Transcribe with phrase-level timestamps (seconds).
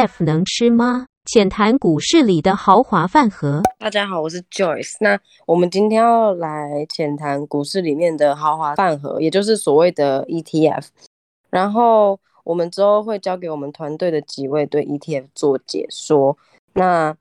[0.00, 1.04] ETF 能吃吗？
[1.26, 3.60] 浅谈股市里的豪华饭盒。
[3.78, 4.96] 大家好，我是 Joyce。
[5.00, 10.86] 那我们今天要来浅谈股市里面的豪华饭盒，也就是所谓的 ETF。
[11.50, 16.34] 然后我们之后会交给我们团队的几位对 ETF 做解说。
[16.72, 17.14] 那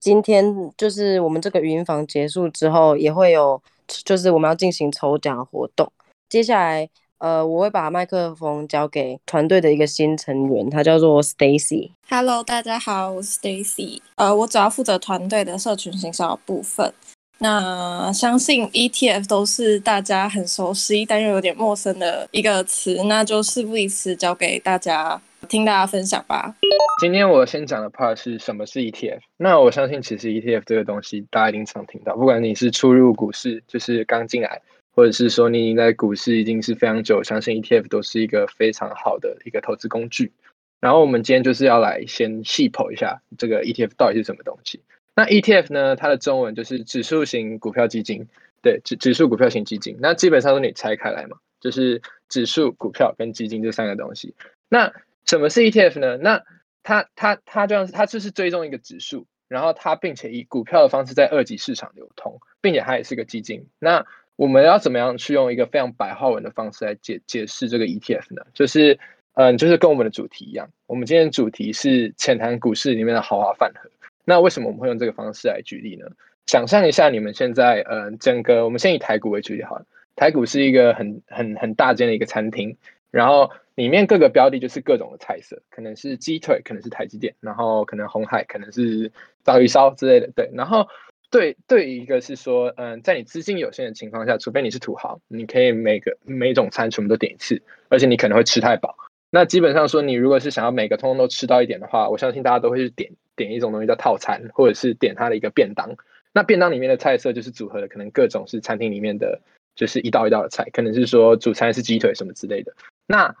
[0.00, 5.92] 今天就是我们这个语音房结束之后，也会有就是我们要进行抽奖活动。
[6.28, 6.90] 接下来。
[7.22, 11.92] 呃，我会把麦克风交给团队的一个新成员，他叫做 Stacy。
[12.08, 14.00] Hello，大家好，我是 Stacy。
[14.16, 16.92] 呃，我主要负责团队的社群行销部分。
[17.38, 26.52] 那相信 ETF 都是大家很熟悉但又有点陌生的一个词，那就事不宜迟，交给大家听大家分享吧。
[27.00, 29.20] 今天我先讲的 part 是什么是 ETF。
[29.36, 34.60] 那我相信其实 ETF 这个东西大家一定常听到，不管你是初入股市，就是刚进来。
[34.92, 40.32] 或者是说你已经在股市已经是非常久，相信 ETF 都是一个非常好的一个投资工具。
[40.80, 44.80] 然后我们今天就是要来先细剖一下这个 ETF 到底是什么东西。
[45.14, 48.26] 那 ETF 呢，它的中文就是指数型股票基金，
[48.62, 49.96] 对，指指数股票型基金。
[50.00, 54.34] 那基本上都你拆开来嘛，就是指数股票跟基金这三个东西。
[54.68, 54.92] 那
[55.24, 56.16] 什么是 ETF 呢？
[56.16, 56.42] 那
[56.82, 63.66] 它它它这样它就是追踪一个指数，然后它并且以股票的方式在二级市场流通，并且它也是个基金。
[63.78, 64.04] 那
[64.36, 68.42] 我们要怎么样去用一个非常白话文的方式来解解释这个 ETF 呢？
[68.54, 68.98] 就是，
[69.34, 73.90] 嗯，就是跟我们的主题一样，我们今天主题是浅谈股市里面的豪华饭盒。
[74.24, 76.06] 那为什么我们会用这个方式来举例呢？
[76.46, 79.84] 想象一下，你们现在，嗯，整个我们先以台股为举例好了。
[80.16, 82.76] 台股是一个很很很大间的一个餐厅，
[83.10, 89.12] 然后里面各个标的就是各种的菜色，可能是鸡腿，可能是台积电，然后可能红海，可能是
[89.44, 90.88] 章鱼烧之类的，对，然后。
[91.32, 98.94] 对对，一个是说，嗯，在你资金有限的情况下，除非你是土豪，你可以每个每种餐全部都点一次，而且你可能会吃太饱。
[99.30, 105.96] 那基本上说，你如果是想要每个通通都吃到一点的话，我相信大家都会去点点一种东西叫套餐，或者是点它的一个便当。
[106.34, 109.40] 那便当里面的菜色就是组合的，可能各种是餐厅里面的，
[109.74, 112.74] 就是一道一道的菜，可能是说主餐是鸡腿什么之类的。
[113.06, 113.34] 那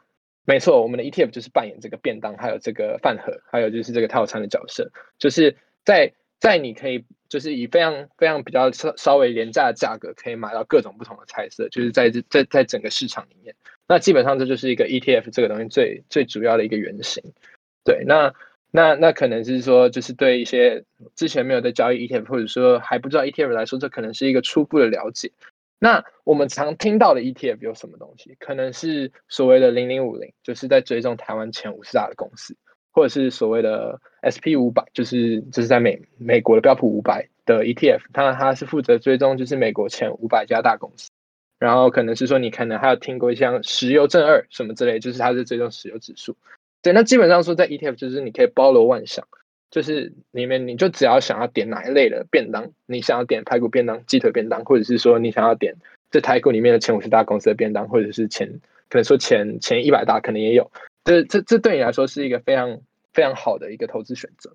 [0.46, 5.54] 没错，我们的 ETF 就是扮演这个便当，还有这个饭盒，还有就是这个套餐的角色，就是
[5.84, 7.04] 在在你可以。
[7.32, 13.54] 就是以非常非常比较稍稍微廉价的价格，可以买到各种不同的菜色，就是在在在整个市场里面，
[13.88, 17.24] 那基本上这就是一个 ETF 这个东西最最主要的一个原型。
[17.84, 18.34] 对，那
[18.70, 20.84] 那那可能是说，就是对一些
[21.16, 25.32] 之前没有在交易 ETF，或者说还不知道 ETF 来说，这可能是一个初步的了解。
[25.78, 28.36] 那我们常听到的 ETF 有什么东西？
[28.38, 32.54] 可能是所谓的零零五零，就是在追踪台湾前五十大的公司。
[32.94, 41.10] 或者是所谓的 SP 五百，就是就是在美美国的标普五百的 ETF，它它是负责追踪就是美国前五百家大公司，
[41.58, 46.36] 然后可能是说你可能还有听过像石油正二什么之类，就是它是追踪石油指数。
[46.82, 49.26] 对，那基本上说在 ETF 就是你可以包罗万象，
[49.70, 55.74] 就是里面你就只要想要点哪一类的便当，你想要点排骨便当、鸡腿便当，或者是说你想要点
[56.10, 58.48] 这台股里面的前五十大公司的便当，或者是前
[58.88, 60.70] 可能说前前一百大可能也有。
[61.04, 62.80] 这这这对你来说是一个非常
[63.12, 64.54] 非常好的一个投资选择，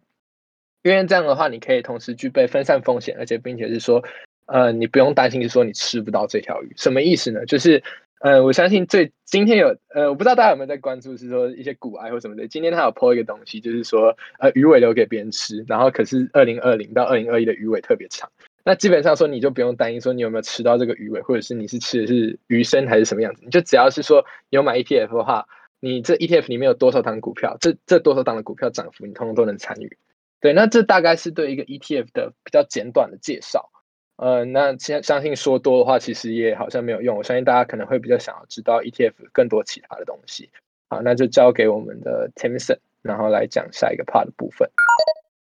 [0.83, 4.03] 因为这样的话，你可以同时具备分散风险，而且并且是说，
[4.45, 6.73] 呃，你不用担心说你吃不到这条鱼。
[6.75, 7.45] 什么意思呢？
[7.45, 7.83] 就是，
[8.19, 12.47] 呃，我相信最今天有，呃，我不知道大家有没有在关注，是说一些股癌或什么的。
[12.47, 18.31] 今天他有 po 一个东西，就是说，呃，鱼尾留给别人吃，然后可是二零二零到二零二一的鱼尾特别长。
[18.63, 25.45] 那基本上说，你就不用担心说你有没有吃到这个鱼尾，或者是你是吃的是鱼身还是什么样子，你就只要是说有买 ETF 的话。
[25.79, 27.57] 你这 ETF 里面有多少档股票？
[27.59, 29.97] 这这多少档的股票涨幅，你通通都能参与。
[30.39, 33.69] 对，那这大概是对一个 ETF 的比较简短的介绍。
[34.17, 37.17] 呃，那相相信说多的话，其实也好像没有用。
[37.17, 40.49] 我相信大家可能会比较想要知道 ETF 更多其他的东西。
[40.89, 44.67] 好，那就交给我们的 Timson，然后来讲下一个 part 的部分。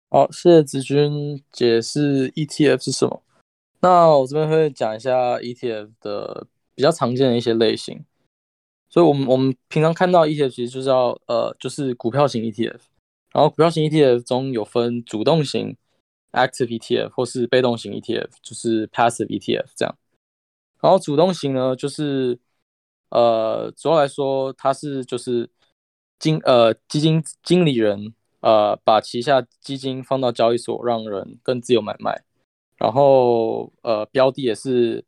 [0.10, 3.22] 好，谢谢子君解释 ETF 是什么。
[3.82, 8.06] 那我这边会讲一下 ETF 的比较常见的一些类型。
[8.94, 12.78] 所以，我们我们平常看到 ETF 其实就是要呃，就是股票型 ETF，
[13.32, 15.78] 然后股票型 ETF 中有分主动型
[16.34, 19.98] active ETF 或是被动型 ETF，就是 passive ETF 这样。
[20.82, 22.38] 然后主动型呢，就是
[23.12, 25.50] 呃，主要来说，它是就是
[26.20, 32.26] 经呃基金经理人呃把旗下基金放到交易所，让人更自由买卖，
[32.76, 35.06] 然后呃标的也是。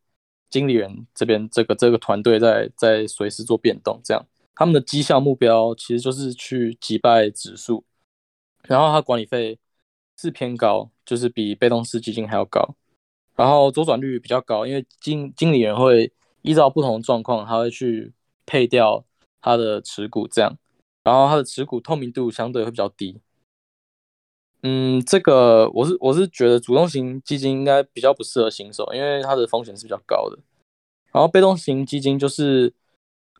[0.54, 4.24] 经理人这边，这个这个团队在在随时做变动，这样。
[4.54, 7.84] 他们的绩效目标其实就是去击败指数，
[8.68, 9.58] 然后它管理费
[10.16, 12.76] 是偏高，就是比被动式基金还要高，
[13.36, 16.14] 然后周转率比较高，因为经经理人会
[16.44, 18.14] 依照不同的状况，他会去
[18.46, 19.04] 配掉
[19.42, 20.56] 他的持股，这样，
[21.04, 23.20] 然后他的持股透明度相对会比较低，
[24.66, 30.40] 嗯，这个我是我是觉得主动型基金应该比较不适合新手，因为它的风险是比较高的。
[31.12, 32.74] 然后被动型基金就是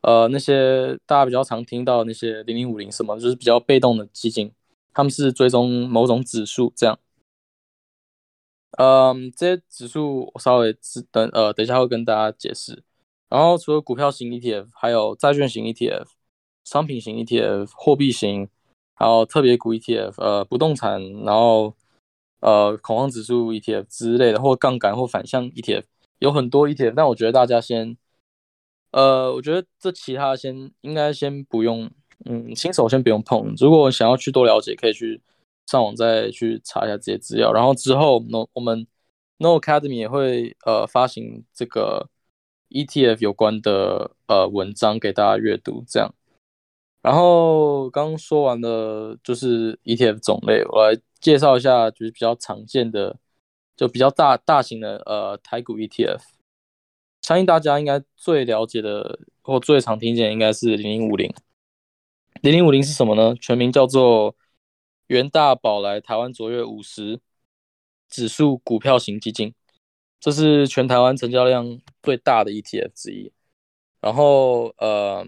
[0.02, 4.52] 呃那些大家比较常听到那些零零五零什么，就是比较被动的基金，
[4.94, 7.00] 他们是追踪某种指数这样。
[8.78, 10.76] 嗯，这些指数我稍微
[11.10, 12.84] 等呃等一下会跟大家解释。
[13.30, 16.08] 然后除了股票型 ETF，还有债券型 ETF、
[16.66, 18.50] 商品型 ETF、货币型。
[18.96, 21.76] 还有特别股 ETF，呃，不动产，然后
[22.40, 25.84] 呃，恐慌指数 ETF 之类的，或杠杆或反向 ETF，
[26.20, 26.94] 有很多 ETF。
[26.96, 27.98] 但我觉得大家先，
[28.92, 31.90] 呃，我觉得这其他先应该先不用，
[32.26, 33.56] 嗯，新手先不用碰。
[33.58, 35.22] 如果想要去多了解，可以去
[35.66, 37.52] 上网再去查一下这些资料。
[37.52, 38.86] 然后之后，No 我们
[39.38, 42.10] No Academy 也会呃发行这个
[42.70, 46.14] ETF 有关的呃文章给大家阅读，这样。
[47.04, 53.20] 然后刚说完的就是 ETF 种类，我来介绍一下，就是比较常见的，
[53.76, 56.22] 就比较大大型的呃台股 ETF。
[57.22, 61.30] 相信大家应该最了解的或最常听见应该是零零五零。
[62.42, 63.36] 零零五零是什么呢？
[63.36, 64.38] 全名叫做
[65.08, 67.20] 元大宝来台湾卓越五十
[68.08, 69.54] 指数股票型基金，
[70.22, 73.34] 这是全台湾成交量最大的 ETF 之一。
[74.00, 75.28] 然后呃。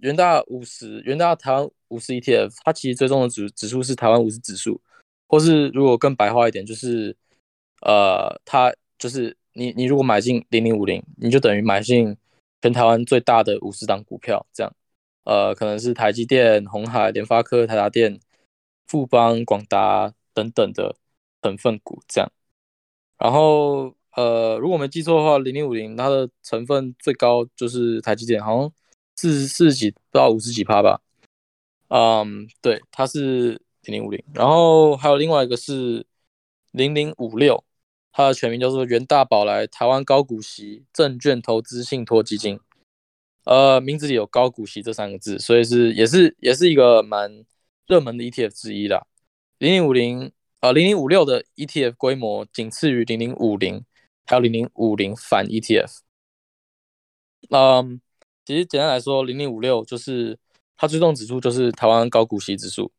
[0.00, 4.80] 元大五十，元大台湾五十 ETF，它其实追踪的指指数是台湾五十指数，
[5.26, 7.16] 或是如果更白话一点，就是
[7.80, 12.16] 呃，它就是你你如果买进零零五零，你就等于买进
[12.62, 14.72] 全台湾最大的五十档股票，这样，
[15.24, 18.20] 呃，可能是台积电、红海、联发科、台达电、
[18.86, 20.94] 富邦、广达等等的
[21.42, 22.30] 成分股这样。
[23.18, 28.72] 然后呃，如果没记错的话，零零五零它的成分最高就是台积电，好像。
[29.20, 31.00] 四四十几到五十几趴吧，
[31.88, 36.06] 嗯，对，它是零零五零，然后还有另外一个是
[36.70, 37.64] 零零五六，
[38.12, 42.60] 它的全名叫做元大宝来台湾高股息证券投资信托基金，
[43.42, 47.44] 呃，名字里有高股息这三个字，所以是也是也是一个蛮
[47.88, 49.04] 热门的 ETF 之一啦。
[49.58, 50.30] 零零五零
[50.60, 53.84] 呃零零五六的 ETF 规模仅次于零零五零，
[54.26, 56.02] 还有零零五零反 ETF，
[57.50, 58.00] 嗯。
[58.48, 60.38] 其实简单来说，零零五六就是
[60.74, 62.90] 它追踪指数，就是台湾高股息指数。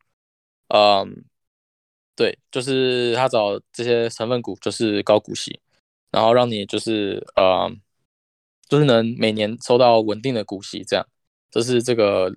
[0.67, 1.25] 嗯，
[2.15, 5.59] 对，就是它找这些成分股，就是高股息，
[6.11, 7.67] 然后让你就是呃，
[8.67, 11.03] 就是能每年收到稳定的股息，这样，
[11.49, 12.31] 这是这个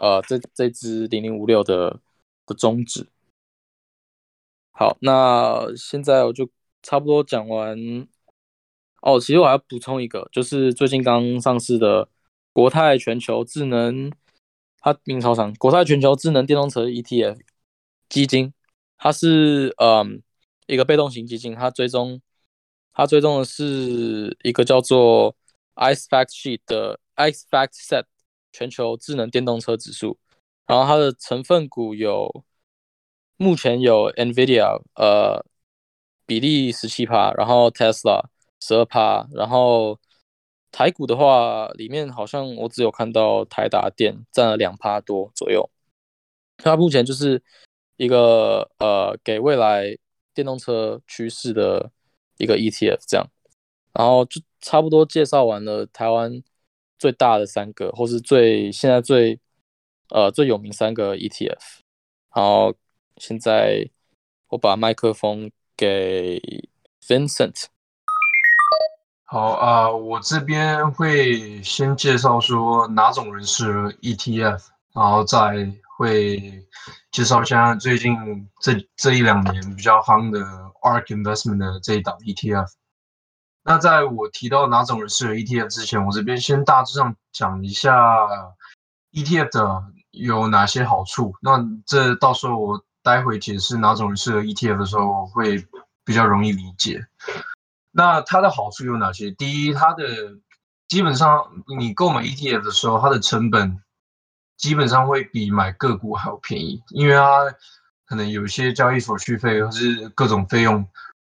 [0.00, 2.00] 呃这这支零零五六的
[2.46, 3.06] 的宗旨。
[4.72, 6.50] 好，那现在我就
[6.82, 7.78] 差不多讲完。
[9.02, 12.08] 哦，其实我还要补充一个，就是最近刚上市的。
[12.56, 14.10] 国泰全球智能，
[14.80, 15.52] 它名超长。
[15.56, 17.38] 国泰全球智能电动车 ETF
[18.08, 18.54] 基金，
[18.96, 20.22] 它是嗯
[20.66, 22.22] 一个被动型基金，它追踪
[22.94, 25.36] 它追踪的是一个叫做
[25.74, 28.04] Ice Fact Sheet 的 Ice Fact Set
[28.50, 30.18] 全球智能电动车指数。
[30.66, 32.42] 然后它的成分股有
[33.36, 35.44] 目前有 Nvidia 呃
[36.24, 38.22] 比例十七趴，然后 Tesla
[38.62, 40.00] 十二趴，然后。
[40.76, 45.70] 台股的话，里面好像我只有看到台达电占了两趴多左右。
[46.58, 47.42] 它目前就是
[47.96, 49.96] 一个呃给未来
[50.34, 51.90] 电动车趋势的
[52.36, 53.26] 一个 ETF 这样，
[53.94, 56.42] 然后就差不多介绍完了台湾
[56.98, 59.40] 最大的三个，或是最现在最
[60.10, 61.78] 呃最有名三个 ETF。
[62.34, 62.74] 然后
[63.16, 63.88] 现在
[64.48, 66.38] 我把麦克风给
[67.00, 67.64] Vincent。
[69.28, 74.62] 好啊，我这边会先介绍说哪种人适合 ETF，
[74.94, 76.64] 然后再会
[77.10, 78.14] 介绍一下最近
[78.60, 80.40] 这这一两年比较夯的
[80.80, 82.68] ARK Investment 的这一档 ETF。
[83.64, 87.92] 那在我提到哪种人适合 ETF 之前，我这边先大致上讲一下
[89.12, 91.34] ETF 的有哪些好处。
[91.42, 95.66] 那这到时候我待会解释哪种人适合 ETF 的时候，会
[96.04, 97.04] 比较容易理解。
[97.96, 99.30] 那它的好处有哪些？
[99.30, 100.04] 第一，它的
[100.86, 101.42] 基本上
[101.78, 103.82] 你购买 ETF 的时候，它的成本
[104.58, 107.54] 基本上会比买个股还要便宜，因为它
[108.04, 110.86] 可能有一些交易手续费或是各种费用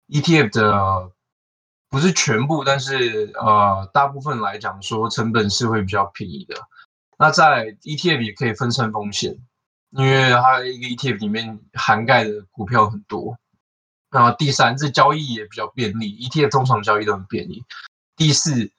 [0.10, 1.12] ，ETF 的
[1.90, 6.56] 不是全部，但是呃大部分来讲说成本是会比较便宜的。
[7.18, 9.36] 那在 ETF 也可以分散风险，
[9.90, 13.40] 因为它一个 ETF 里面涵盖的股票很多。
[14.12, 17.64] 那第三，这交易也比较便利，ETF 通常交易都很便利。
[18.16, 18.72] 第四，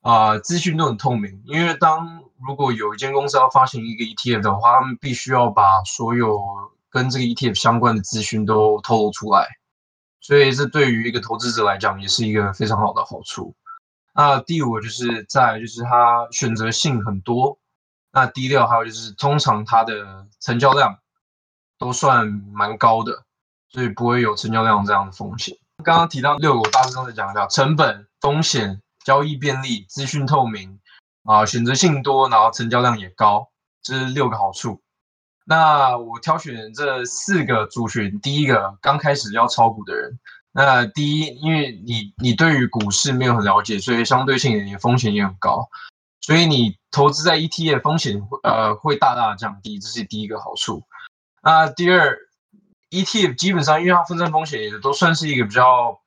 [0.00, 6.40] 啊，资讯都很透明，因为当如果有一间公司要发行一个 ETF 的话，他们必须要把所有
[6.90, 9.46] 跟这个 ETF 相关的资讯都透露出来，
[10.20, 13.54] 所以这对于一个投资者来讲也是一个非常好的好处。
[14.14, 17.58] 那第五就是在就是它选择性很多，
[18.10, 20.98] 那第六还有就是通常它的成交量
[21.78, 23.24] 都算蛮高的，
[23.70, 25.56] 所以不会有成交量这样的风险。
[25.84, 30.80] 刚刚提到六个，我大致上在讲到成本、风险、交易便利、资讯透明
[31.24, 33.48] 啊，选择性多，然后成交量也高，
[33.82, 34.80] 这是六个好处。
[35.44, 40.18] 那我挑选这四个族群，第一个刚开始要炒股的人。
[40.50, 45.68] 那第一，因为你你对于股市没有很了解，所以相对性你的风险也很高，
[46.20, 50.82] 所以你投资在 ETF 风险呃会大大降低，这是第一个好处。
[51.42, 52.18] 那第二
[52.90, 56.00] ，ETF 基本上因为它分散风险也都算是一个比较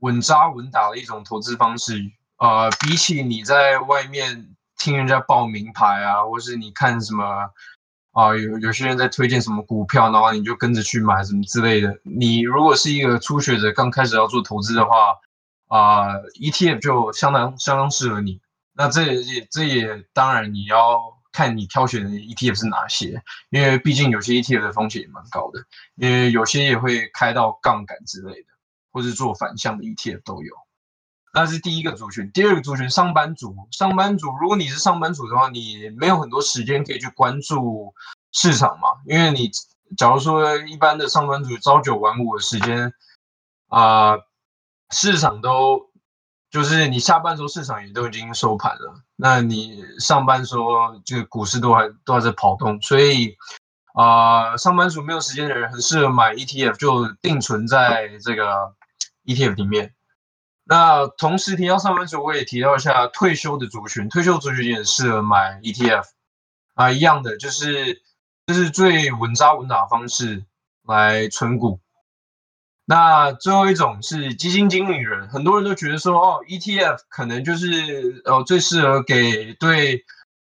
[0.00, 7.50] 稳扎稳打的一种投资方式，呃，比起你在外面听人家报名牌啊，或是你看什么。
[8.12, 12.00] 啊，有有些人在推荐什么股票，然后你就跟着去买什么之类的。
[12.02, 15.14] 你如果是一个初学者，刚开始要做投资的话，
[15.68, 18.40] 啊，ETF 就相当相当适合你。
[18.72, 25.64] 那这也这也当然你要看你挑选的 ETF 是哪些，因为毕竟有些 ETF 的风险也蛮高的，
[25.94, 28.48] 因为有些也会开到杠杆之类的，
[28.90, 30.52] 或是做反向的 ETF 都有。
[31.32, 33.54] 那是第一个族群，第二个族群上班族。
[33.70, 37.94] 上班族，如果你是上班族的话，你没有很多时间可以去关注
[38.32, 38.88] 市场嘛？
[39.06, 39.48] 因为你
[39.96, 42.92] 假如说一般的上班族朝九晚五的时间，
[43.68, 44.18] 啊，
[44.90, 45.87] 市场都
[46.50, 53.36] 就是你下班时候市场也都已经收盘了，那你上班时候这个股市都还都还在跑动，所以
[53.92, 58.72] 啊，上班族没有时间的人很适合买 ETF，就定存在这个
[59.26, 59.94] ETF 里面。
[60.64, 66.04] 那同时提到上班族，我也提到一下退休的族群，退休族群也适合买 ETF
[66.74, 68.02] 啊，一样的就是
[68.46, 70.44] 这是最稳扎稳打的方式
[70.86, 71.80] 来存股。
[72.90, 80.02] 那最后一种是基金经理人，很多人都觉得说哦，ETF 可能就是呃最适合给对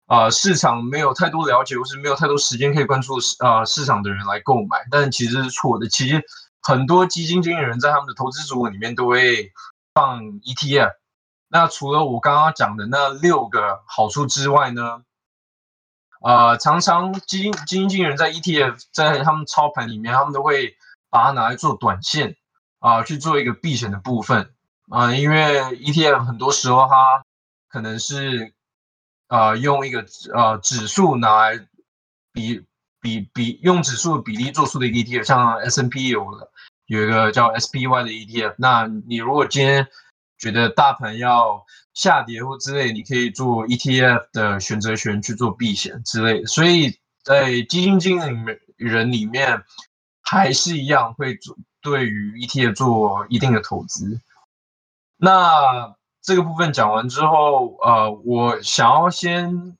[0.05, 5.89] 啊市场没有太多了解或是没有太多时间可以关注市啊市场的人来购买，但其实是错的。
[5.89, 6.23] 其实
[6.61, 9.51] 很多基金经理人在他们的投资组合里面都会。
[9.97, 10.91] 放 ETF，
[11.47, 15.01] 那除了我刚刚讲的那六个好处之外呢，
[16.21, 20.75] 呃，常常基金基金经理人在 ETF 在他们操盘里面，他们都会
[21.09, 22.35] 把它拿来做短线
[22.79, 24.53] 啊，去做一个避险的部分
[24.89, 27.23] 啊，因为 ETF 很多时候它
[27.69, 28.53] 可能是
[29.27, 31.67] 呃用一个呃指数拿来
[32.33, 32.63] 比
[33.01, 36.51] 比比用指数比例做出的一个 ETF，像 S&P 有的。
[36.87, 39.85] 有一个叫 SPY 的 ETF，那你如果今天
[40.37, 46.45] 觉得大盘要下跌或之类，你可以做 ETF 的选择权去做避险之类。
[46.45, 49.65] 所以在基金经理人里面，
[50.29, 54.19] 还是一样会做对于 ETF 做一定的投资。
[55.15, 59.77] 那这个部分讲完之后，呃，我想要先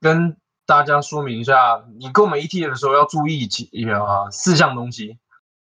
[0.00, 5.18] 跟大家说明一下，你购买 ETF 的时候要注意几呃四项东西。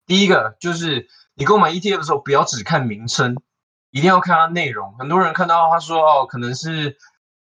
[0.07, 3.37] 第一个就是你购买 ETF 的时候，不要只看名称，
[3.91, 4.95] 一定要看它内容。
[4.97, 6.97] 很多人看到他说哦，可能是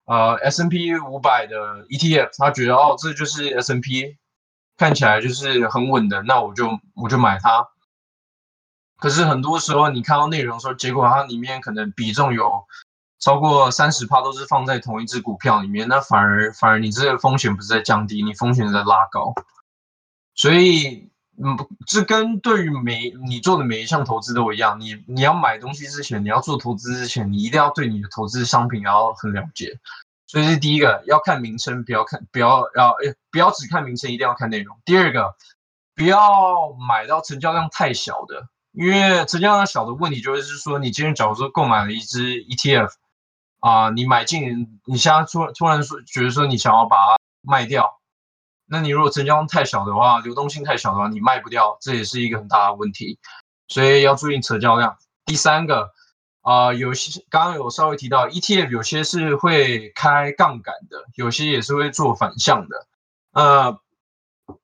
[0.05, 4.15] 呃 S&P 五百的 ETF，他觉得哦这就是 S&P，
[4.77, 7.67] 看起来就是很稳的，那我就我就买它。
[8.97, 12.65] 可是很多时候你看到内容的时候，结果它里面可能比重有
[13.19, 19.33] 超过三十趴都是放在同一只股票里面，那反而反而你这个风险不是在降低，你风险在拉高，
[20.35, 21.09] 所以。
[21.37, 24.79] 嗯，这跟对于每你做的每一项投资都一样。
[24.79, 29.77] 你你要买东西之前，你要做投资之前，你一定要对你的投资商品要很了解。
[30.35, 34.77] 所以是第一个，要看名称，不要看，不要要，哎，不要只看名称，一定要看内容。
[34.83, 35.33] 第二个，
[35.95, 42.89] 不要买到成交量太小的，因为成交量小的问题就是说，你今天假如说购买了一只 ETF，
[43.61, 48.01] 啊，你买进，你现在突突然说觉得说你想要把它卖掉。
[48.65, 53.19] 那你如果成交量太小的话，流动性太小的话，你卖不掉，这也是一个很大的问题，
[53.69, 54.97] 所以要注意成交量。
[55.25, 55.93] 第三个，
[56.45, 62.87] 啊，有些刚刚有稍微提到，ETF 有些是会开杠杆的，有些也是会做反向的，
[63.33, 63.79] 呃，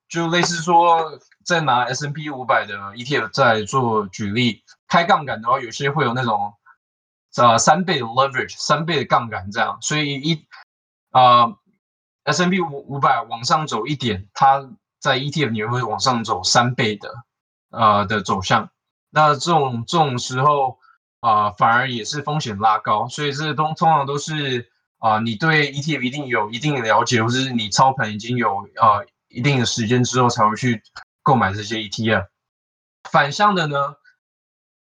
[0.07, 6.53] 就类似说，在拿 S&P 五百的 ETF 在做举例，开杠杆的话，有些会有那种，
[7.35, 10.45] 呃，三倍的 leverage，三倍的杠杆这样，所以一，
[11.09, 11.55] 啊。
[12.23, 14.69] S n P 五五百往上走一点，它
[14.99, 17.11] 在 E T F 里面会往上走三倍的，
[17.71, 18.69] 呃的走向。
[19.09, 20.77] 那这种这种时候
[21.21, 23.07] 啊，反而也是风险拉高。
[23.07, 30.83] 所以这通通常都是啊，你对 E T F 一定有一定的了解，或者是你操盘已经有呃一定的时间之后才会去
[31.23, 32.27] 购买这些 ETF。
[33.09, 33.95] 反向的呢，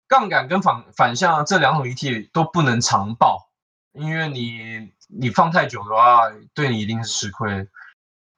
[0.08, 3.52] 杠杆跟反反向这两种 ETF 都不能长报，
[3.94, 7.68] 因为你你放太久的话，对你一定是吃亏。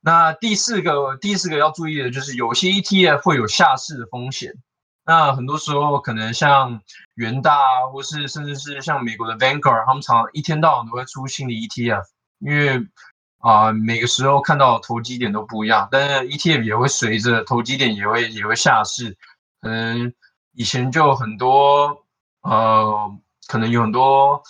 [0.01, 4.55] 那第四个第四个要注意的就是，有些 ETF 会有下市的风险。
[5.03, 6.79] 那很多时候可能像
[7.15, 12.03] 元大啊，或是甚至是像美国的 Vanguard，他们常一天到晚都会出新的 ETF，
[12.38, 12.88] 因为
[13.39, 19.17] 啊每个时候看到投机点都不一样，但是 ETF 也会随着投机点也会也会下市。
[19.60, 20.13] 可能
[20.53, 22.05] 以前就很多
[22.43, 23.12] 呃，
[23.48, 24.43] 可能有很多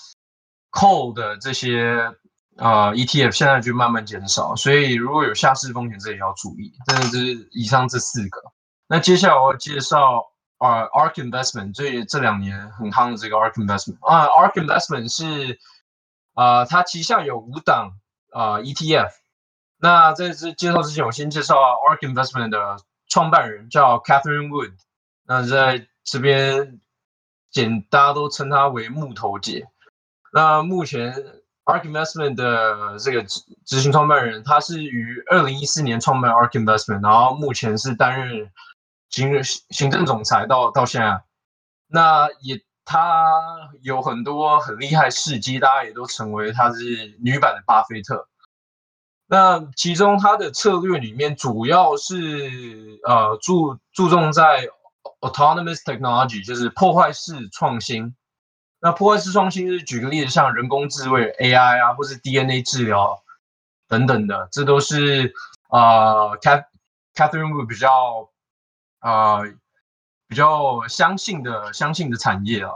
[0.71, 2.13] cold 的这些
[2.57, 6.73] 呃 ETF，现在就慢慢减少，所以如果有下市风险，这也要注意。
[6.85, 8.41] 真的是以上这四个。
[8.87, 10.27] 那接下来我要介绍。
[10.61, 15.59] 啊，Ark Investment 这这两年很夯的这个 Ark Investment 啊，Ark Investment 是
[16.35, 17.93] 啊，它旗下有五档
[18.31, 19.09] 啊 ETF。
[19.79, 22.77] 那在这介绍之前，我先介绍 Ark Investment 的
[23.07, 24.73] 创办人叫 Catherine Wood。
[25.25, 26.79] 那在这边
[27.49, 29.67] 简大家都称她为木头姐。
[30.31, 31.11] 那目前
[31.65, 38.51] Ark Investment 的这个执执行创办人，他是于二零一四年创办 Ark Investment，然后目前是担任。
[39.11, 41.21] 行行政总裁到到现在，
[41.87, 43.29] 那也他
[43.81, 48.27] 有很多很厉害事迹，大家也都成为他是女版的巴菲特。
[49.27, 54.67] 那其中他的策略里面主要是呃注注重在
[55.19, 58.15] autonomous technology，就是破坏式创新。
[58.79, 63.21] 那破坏式创新是举个例子，像人工智慧 AI 啊，或是 DNA 治疗
[63.87, 65.33] 等等的，这都是
[65.69, 66.37] 呃
[67.13, 68.29] Catherine 比较。
[69.01, 69.41] 啊，
[70.27, 72.71] 比较相信的相信的产业啊。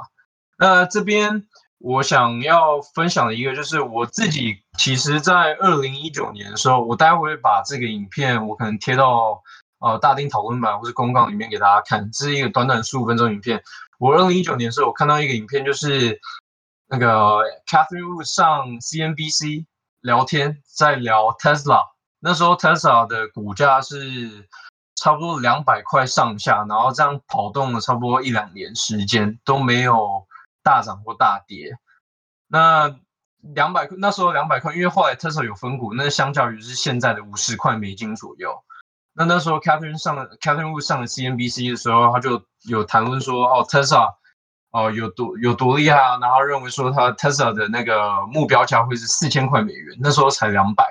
[0.58, 9.44] 那这边我想要分享的一个，就是我自己其实，在二零一九年的时候，我待会把这个影片，我可能贴到
[9.80, 12.10] 呃大丁讨论版或是公告里面给大家看。
[12.12, 13.64] 这是一个短短十五分钟影片。
[14.00, 16.20] 我二零一九年的时候，我看到一个影片，就是
[16.88, 19.66] 那个 Catherine Wu 上 CNBC
[20.02, 21.82] 聊天，在聊 Tesla。
[22.20, 24.48] 那时候 Tesla 的股价是。
[25.06, 30.26] 差不多两百块上下，然后这样跑动了差不多一两年时间都没有
[30.64, 31.78] 大涨或大跌。
[32.48, 33.00] 那
[33.54, 38.64] 两百那时候两百块，因为后来特斯拉有分股，那相较于是现在的五十块美金左右。
[39.14, 44.12] 那那时候 Catherine 上了 Catherine 上了 CNBC 的时候，他就有谈论说，哦，特斯拉
[44.72, 50.84] 哦有多有多厉害啊，然后认为说他特斯拉的那个目标价会是四千块美元，那时候才两百。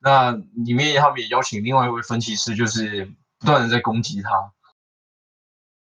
[0.00, 3.10] 那里面他们也邀请另外一位分析师，就是。
[3.38, 4.52] 不断的在攻击它。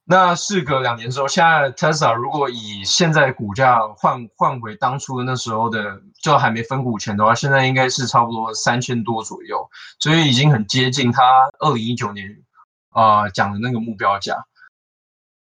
[0.05, 11.23] 那事隔两年之后，现在 Tesla 如果以现在股价换换回当初的那时候的，就还没分股前的话，现在应该是差不多三千多左右，所以已经很接近他
[11.61, 12.43] 二零一九年
[12.89, 14.47] 啊讲的那个目标价。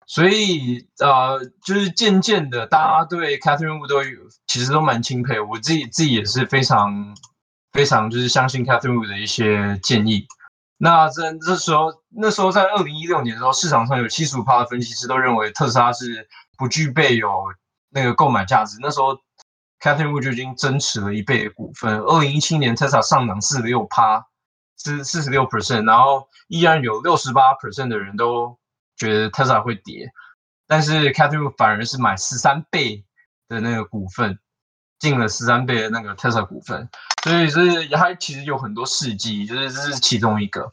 [0.07, 4.03] 所以呃，就是渐渐的，大家对 Catherine Wood 都
[4.47, 7.15] 其实都蛮钦佩，我自己自己也是非常
[7.73, 10.27] 非常就是相信 Catherine Wood 的一些建议。
[10.79, 17.45] 那这这时候，那时候在二零一六年的时候，市场上有七十五趴的分析师都认为特斯拉是不具备有
[17.89, 18.77] 那个购买价值。
[18.83, 19.17] 那时候
[19.81, 21.99] ，Catherine Wood 就已经增持了一倍的股份。
[22.01, 24.27] 二零一七年，特斯拉上涨四十六趴，
[24.77, 28.59] 是四十六 percent，然后依然有六十八 percent 的人都
[28.97, 30.11] 觉得特斯拉会跌，
[30.67, 33.05] 但是 Catherine Wood 反而是买十三倍
[33.49, 34.39] 的那个股份。
[34.99, 36.89] 进了十三倍的那个特斯拉股份，
[37.23, 40.73] 所以是它其实有很多事迹，就是这是其中一个。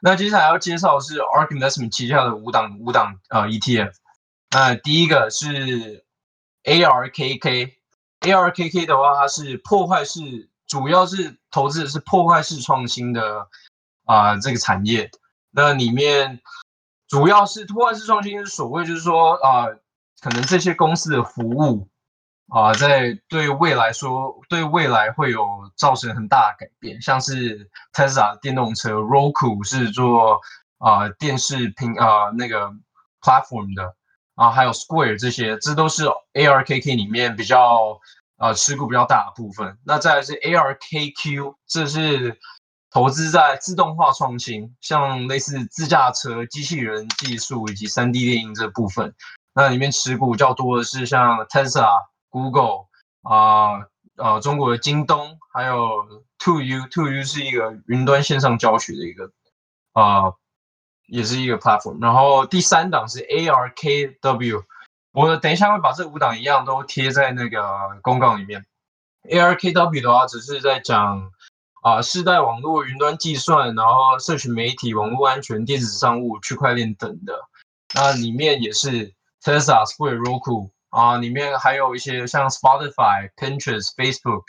[0.00, 3.92] 那接下来要介绍是 Ark Investment 旗下的五档五档呃 ETF。
[4.50, 6.04] 那第一个是
[6.64, 13.46] ARKK，ARKK 的话，它是破坏式，主要是投资的是破坏式创新的
[14.04, 15.08] 啊这个产业。
[15.52, 16.40] 那里面
[17.06, 19.68] 主要是破坏式创新，是所谓就是说啊，
[20.20, 21.88] 可能这些公司的服务。
[22.52, 25.42] 啊，在对未来说，对未来会有
[25.74, 27.00] 造成很大的改变。
[27.00, 30.38] 像是 Tesla 电动车，Roku 是做
[30.76, 32.70] 啊电视平啊那个
[33.22, 33.94] platform 的
[34.34, 37.98] 啊，还有 Square 这些，这都是 ARKK 里面比较
[38.36, 39.78] 啊持股比较大的部分。
[39.86, 42.38] 那再来是 ARKQ，这是
[42.90, 49.14] 投资在自动化创新，像类似自驾车、机器人技术以及 3D 电影这部分。
[49.54, 52.11] 那里面持股较多的是像 Tesla。
[52.32, 52.86] Google
[53.22, 59.30] 啊，呃，中国的京东，还有 To U，To U 是一个云端线上教学的一个
[59.92, 60.32] 啊，
[61.06, 62.00] 也是一个 platform。
[62.00, 64.64] 然后第三档是 ARKW，
[65.12, 67.62] 我等一下会把这五档一样都贴在那个
[68.00, 68.64] 公告里面。
[69.28, 71.30] ARKW 的话，只是在讲
[71.82, 77.38] 啊，世代网络、云端计算，然后社群媒体、网络安全、电子商务、区块链等的。
[77.94, 84.42] 那里面也是 Tesla、Square、Roku 啊，里面还有一些像 Spotify、Pinterest、Facebook、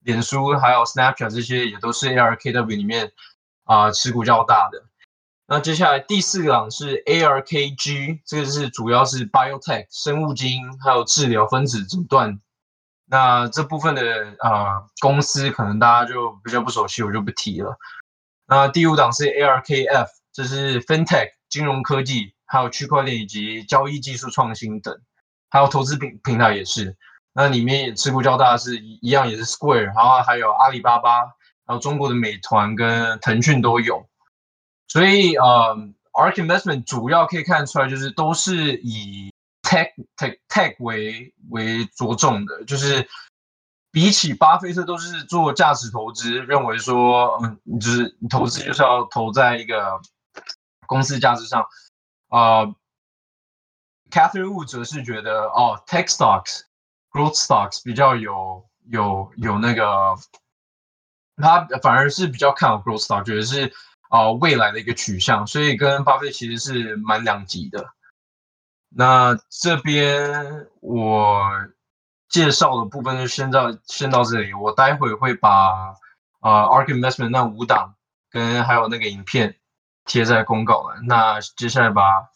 [0.00, 3.10] 脸书，还有 Snapchat 这些，也都是 ARKW 里面
[3.64, 4.84] 啊持股较大的。
[5.46, 12.38] 那接下来第四档是 ARKG，这个是主要是 Biotech 生物基因，还有治疗分子诊断。
[13.06, 17.78] 那这部分的呃公司可能大家就比较不熟悉，我就不提了。
[18.46, 25.00] 那第五档是 ARKF，这是 FinTech 金融科技，还有区块链以及交易技术创新等，
[25.50, 26.96] 还有投资平平台也是。
[27.32, 31.18] 那里面也持股较大是一一样也是 Square，然后还有阿里巴巴，
[31.66, 34.08] 然后中国的美团跟腾讯都有。
[34.88, 35.76] 所以呃
[36.12, 39.30] ，ARK Investment 主要可以看出来就是都是以。
[39.60, 43.06] tech tech tech 为为着重的，就是
[43.90, 50.00] 比起巴菲特都是做价值投资，认为说，嗯，就是投资就是要投在一个
[50.86, 51.66] 公司价值上。
[52.28, 52.64] 啊
[54.10, 56.62] ，Catherine Wu 则是觉得，哦，tech stocks、
[57.10, 60.14] growth stocks 比较有有有那个，
[61.36, 63.72] 他反而是比较看好 growth stock，觉得是
[64.08, 67.90] 啊未来的一个取向，所以跟巴菲特其实是蛮两极的。
[68.90, 71.42] 那这边我
[72.28, 75.94] 介绍的部分就先到先到这里，我待会会把
[76.40, 77.94] 啊 ARK Investment 那五档
[78.30, 79.56] 跟还有那个影片
[80.06, 81.06] 贴在公告栏。
[81.06, 82.30] 那接下来把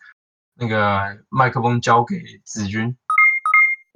[0.63, 2.97] 那个麦克风交给子君。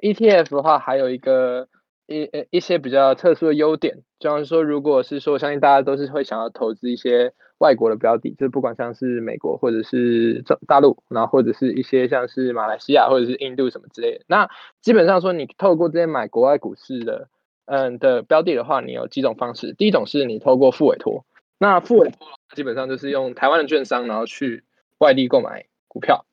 [0.03, 1.69] ETF 的话，还有一个
[2.07, 7.33] 一呃一些比较特殊的优点，就像说，如果是说，相信大家都是会想要投资一些。
[7.59, 14.25] 外国的标的，就是不管像是美国或者是中大陆，然后或者是一些像是马来西亚或者是印度什么之类的。
[14.27, 14.47] 那
[14.83, 17.31] 基本上说，你透过这些买国外股市的，
[17.65, 19.73] 嗯的标的的话，你有几种方式。
[19.73, 21.25] 第一种是你透过付委托，
[21.57, 24.65] 那付委托基本上就是用台湾的券商，然后去
[24.99, 26.26] 外地购买股票。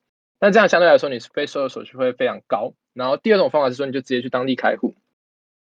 [0.44, 2.74] 那这样相对来说，你非收的手续费非常高。
[2.92, 4.94] 然后第二种方法是说，你就直接去当地开户。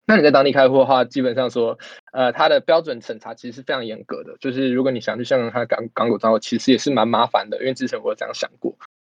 [0.06, 1.78] 那你在当地开户的话，基本上说，
[2.12, 4.38] 呃，它的标准审查其实是非常严格的。
[4.40, 8.74] 就是如果你想去香港开港港股账户，其实也是蛮麻烦的，因为之前我有这样想过。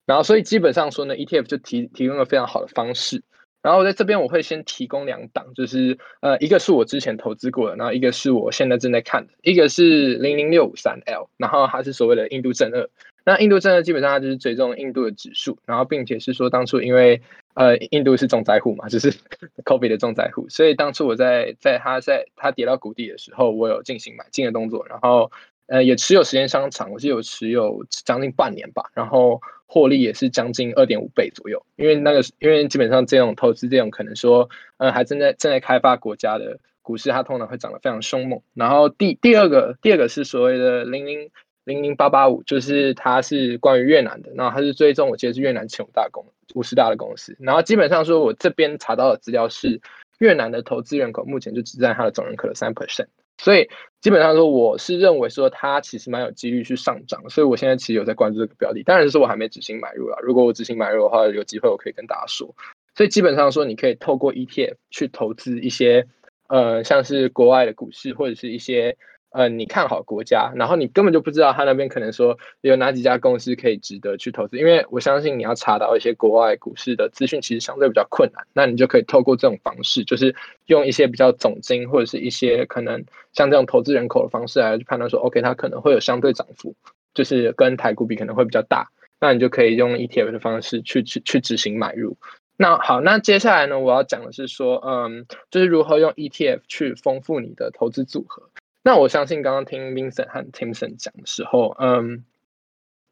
[0.07, 3.21] 然后，所以基本上说呢，ETF 就提提供了非常好的方式。
[3.61, 12.89] 然后在这边我会先提供两档，就是呃，一个是我之前投资过的，然后一个是我现在正在看的，一个是零零六五三 L，然后它是所谓的印度正二。
[13.23, 17.21] 那印度正二基本上它就是追踪印度的指数，然后并且是说当初因为。
[17.53, 19.11] 呃，印度是重灾户嘛，就是
[19.65, 25.29] COVID 的重灾户，所以当初我在在它在它跌到谷底的时候，我有进行买进的动作，然后
[25.67, 38.41] 呃也持有时间相长，我是有持有将近半年吧，然后获利也是将近二点五倍左右，因为那个因为基本上这种投资这种可能说呃还正在正在开发国家的股市，它通常会涨得非常凶猛。
[38.53, 41.31] 然后第第二个第二个是所谓的零零。
[41.63, 49.79] 零零八八五就是它是关于越南的，然后它是追踪我记得是越南前五大公五十大的公司，然后基本上说我这边查到的资料是
[50.17, 53.05] 越南的投资人口目前就只占它的总人口的三 percent，
[53.37, 53.69] 所以
[54.01, 62.55] 基本上说我是认为说它其实蛮有几率去上涨，所以我现在其实有在关注这个标的，当然是我还没执行买入了，如果我执行买入的话，有机会我可以跟大家说，
[62.95, 66.07] 所以基本上说你可以透过 ETF 去投资一些
[66.47, 68.97] 呃像是国外的股市或者是一些。
[69.31, 78.45] 呃，你看好国家，然后你根本就不知道他那边可能说有哪几家公司可以值得去投资，因为我相信你要查到一些国外股市的资讯，其实相对比较困难。
[78.53, 86.75] 那你就可以透过这种方式，就是用一些比较总金或者是一些可能像这种投资人口的方式来去判断说，OK，它可能会有相对涨幅，
[87.13, 88.89] 就是跟台股比可能会比较大。
[89.21, 92.17] 那你就可以用 ETF 的方式去去去执行买入。
[92.57, 98.43] 那好，那接下来呢，我要讲的是说，嗯，就是如何用 ETF 去丰富你的投资组合。
[98.83, 102.25] 那我相信刚刚听 Vincent 和 Timson 讲的时候，嗯，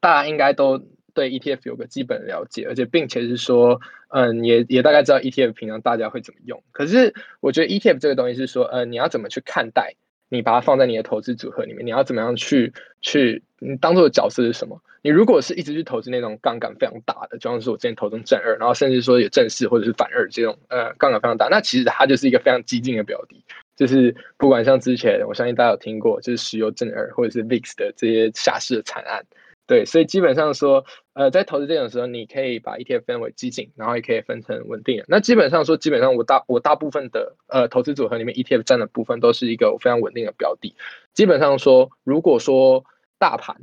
[0.00, 0.82] 大家应该都
[1.14, 6.62] 对 ETF 有个基本了解，而且并且是说，嗯，也也大概知道 ETF 平常大家会怎么用。
[6.72, 9.94] 可是我觉得 ETF 这个东西是说，呃，你要怎么去看待？
[10.32, 13.42] 你把它放在你的投资组合里面，你要怎么样去去？
[13.58, 14.80] 你当做的角色是什么？
[15.02, 23.44] 你如果是一直去投资那种杠杆非常大的，就像是我之前投中正二，然后甚至说有正四或者是反二这种，呃，杠杆非常大，那其实它就是一个非常激进的标的。
[23.80, 29.24] 就是不管像之前，我相信大家有听过，就是石油正二或者是 VIX 的这些下市的惨案，
[29.66, 35.06] 对，所以基本上说，呃，在投资这种时候，你可以把 ETF 分为激进，然后也可以分成稳定的。
[35.08, 40.74] 那基本上说，基本上我大我大部分的呃投资组合里面，ETF 占的部分都是一个非常稳定的标的。
[41.14, 42.84] 基本上说，如果说
[43.18, 43.56] 大盘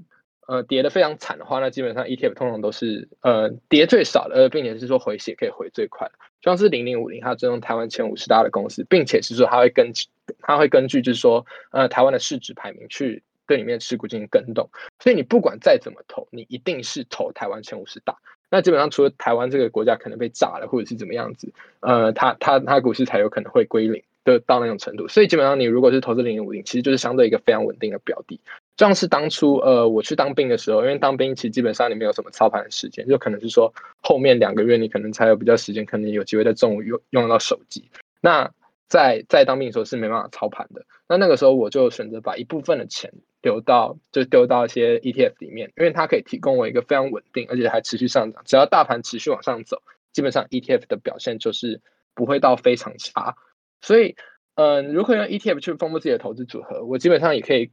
[0.48, 6.10] 呃跌的非常惨的话，那基本上 ETF 通常都是呃跌最少的，并且是说回血可以回最快
[6.42, 10.08] 像是零零五零，它追踪台湾前五十大的公司，并且是说它会根据
[10.40, 14.70] 它会根据就是说呃台湾的市值排名去对里面持股进行跟动，
[15.00, 18.16] 所以你不管再怎么投，你一定是投台湾前五十大。
[18.50, 25.08] 那基本上除了台湾这个国家可能被炸了或者是怎么样子，呃，它它它股市才有可能会归零的到那种程度。
[25.08, 28.40] 所以基本上你如果是投资零零五零，其实就是相对一个非常稳定的标的。
[28.78, 37.90] 像是当初呃我去当兵的时候，因为当兵其实基本上你没有什么操盘的时间，就可能是说后面两个月你可能才有比较时间，可能有机会在中午用用到手机。
[38.22, 38.52] 那
[38.88, 40.86] 在在当兵的时候是没办法操盘的。
[41.10, 43.12] 那那个时候我就选择把一部分的钱
[43.42, 48.44] 丢到就丢到一些 ETF 里面，因为它可以提供我一个非常稳定，而且还持续上涨。
[48.46, 49.82] 只要大盘持续往上走，
[50.14, 51.82] 基本上 ETF 的表现就是
[52.14, 53.36] 不会到非常差。
[53.82, 54.16] 所以，
[54.54, 57.72] 嗯，如何用 ETF 去丰富自己的投资组合，我基本上也可以。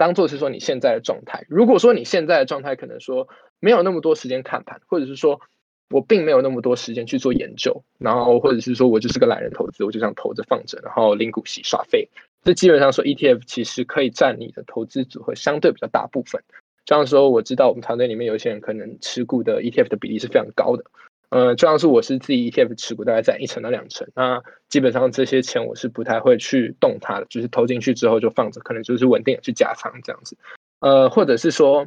[0.00, 1.44] 当做是说你现在的状态。
[1.46, 5.38] 如果说你现在的状态可能说没有那么多时间看盘，或者是说
[5.90, 12.08] 我并没有那么多时间去做研究，然后或者是说我就是个懒人投资，我就想投着放着，然后领股息耍废。
[12.42, 16.42] 这基本上说 ETF 其实可以占你的投资组合相对比较大部分。
[16.86, 20.84] 这样说我知道我们团队里面有些人可能持股的 ETF 的比例是非常高的。
[21.30, 30.36] 呃，就像是我是自己 ETF 持股，大概占一成到两成，那基本上这些钱我是不太会去动它的，就是投进去之后就放着，可能就是稳定去加仓这样子。
[30.80, 31.86] 呃，或者是说，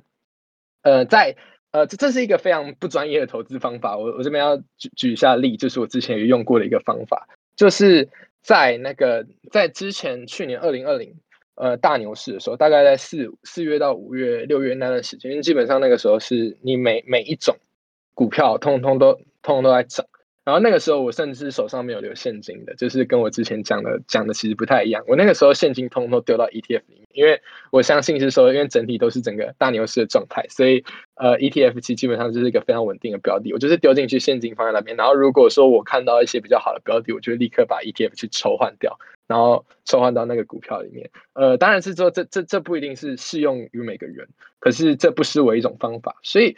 [0.84, 1.36] 呃，在
[1.72, 7.28] 呃这这是一个非常不专业的投资方法，我我这边要举举一下例，就是我之前也用过的一个方法，
[7.58, 8.08] 就是
[8.42, 11.14] 在那个在之前去年二零二零
[11.56, 17.58] 呃大牛市的时候，大概在四四月到五月六月那段时间，因为基本上那个时候是你每每一种
[18.14, 19.20] 股票通通都。
[19.44, 20.06] 通通都在涨，
[20.44, 25.04] 然后那个时候我甚至手上没有留现金的，就是跟我之前讲的讲的其实不太一样。
[25.08, 30.84] 我那个时候现金通通都丢到 ETF 里面，因为我相信是说，因为整体都是整个大牛市的状态，所以
[31.16, 33.54] 呃 ETF 其实基本上就是一个非常稳定的标的。
[33.54, 41.10] 我就是丢进去现金放在那边，然后如果说我看到一些比较好的标的，我就立刻把 ETF 去抽换掉，然后抽换到那个股票里面。
[41.34, 44.28] 呃，当然是说这这这不一定是适用于每个人，
[44.60, 46.18] 可是这不失为一种方法。
[46.22, 46.58] 所以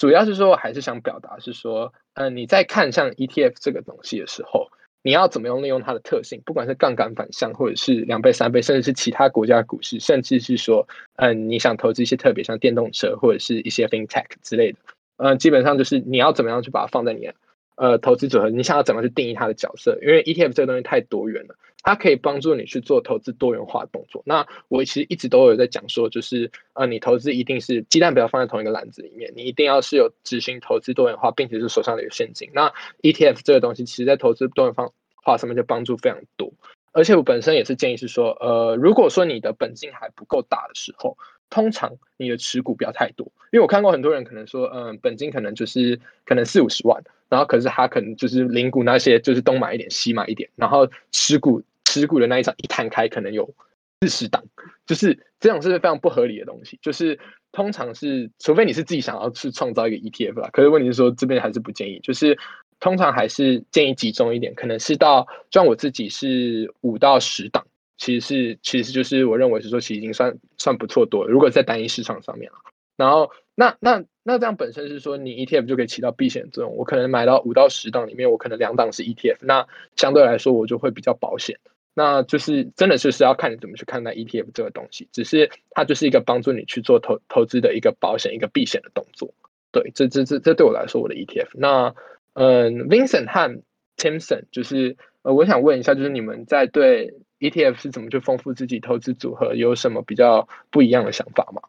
[0.00, 1.92] 主要是说，我还是想表达是说。
[2.14, 4.68] 嗯，你在看像 ETF 这个东西的时候，
[5.02, 6.40] 你要怎么样利用它的特性？
[6.46, 14.78] 不管是杠杆反向，或者是两倍、三倍，甚至是其他国家股市，甚至是说，嗯，你想投资一些特别像电动车或者是一些 FinTech 之类的，
[15.18, 17.34] 嗯，基本上就是你要怎么样去把它放在你的
[17.80, 18.50] 呃投资组合？
[18.50, 19.98] 你想要怎么去定义它的角色？
[20.02, 21.56] 因为 ETF 这个东西太多元了。
[21.82, 24.22] 它可以帮助你去做投资多元化动作。
[24.26, 32.50] 那我其实一直都有在讲说，就是呃，你投资一定是鸡蛋不要放在同一个篮子里面，你一定要是有执行投资多元化，并且是手上有现金。
[32.52, 36.52] 那 ETF 这个东西，其实在投资多元化上面就帮助非常多。
[36.92, 41.16] 而且我本身也是建议是说，呃，如果说你的本金还不够大的时候，
[41.48, 51.62] 通常你的持股不要太多，因为我看过很多人可能说，嗯，本金可能就是可能四五十万，然后可是他可能就是零股那些就是东买一点西买一点，然后持股。
[51.86, 53.52] 持股的那一张一摊开，可能有
[54.00, 54.44] 四十档，
[54.86, 56.78] 就是这种是非常不合理的东西。
[56.80, 57.18] 就是
[57.50, 61.98] 通常是，除非你是自己想要去创造一个 ETF 啦，可是问题是说这边还是不建议。
[62.00, 62.38] 就是
[62.78, 67.66] 通常还是建议集中一点，可能是到像我自己是五到十档，
[67.98, 71.30] 其实是其实就是我认为是说其实已经算算不错多了。
[71.32, 72.56] 如果在单一市场上面啊
[72.96, 73.28] 然后
[73.60, 76.74] 那那那这样本身是说你 ETF 就可以起到避险作用。
[76.76, 81.58] 我可能买到五到十档里面，我可能两档是 ETF，那相对来说我就会比较保险。
[81.92, 89.34] 那就是真的就是要看你怎么去看待 ETF 这个东西，只是它就是一个帮助你去做投投资的一个保险、一个避险的动作。
[89.72, 91.48] 对，这这这这对我来说，我的 ETF。
[91.52, 91.94] 那
[92.32, 93.60] 嗯，Vincent 和
[93.98, 101.60] Timson，就是呃，我想问一下，就是你们在对 ETF 是怎么去丰富自己投资组合，有什么比较不一样的想法吗？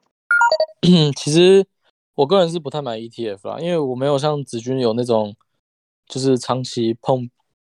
[1.15, 1.63] 其实
[2.15, 5.36] 我个人是不太买 ETF 啦，因为我没有像子君有那种
[6.08, 7.30] 就是长期碰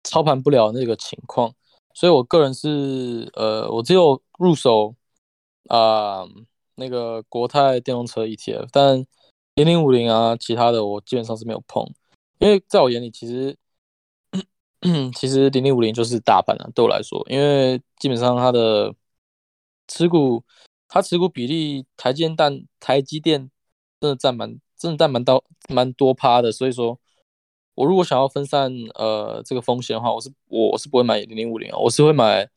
[0.05, 1.55] 操盘不了那个情况。
[1.94, 4.94] 所以，我个人是，呃，我只有入手
[5.68, 6.27] 啊
[6.75, 9.07] 那个国泰电动车 ETF，但
[9.55, 11.90] 零零五零啊，其他的我基本上是没有碰，
[12.38, 13.57] 因为在我眼里，其实
[15.16, 18.94] 其实零零五零就是大盘啊，对我来说，因为基本上它的
[19.88, 20.44] 持股，
[20.88, 23.51] 它持股比例，台积电台积电
[24.00, 26.98] 真的占蛮，真的占蛮到蛮多趴的，所以说。
[27.76, 32.48] 我如果想要分散呃这个风险的话，我是我我是不会买零零五零，我是会买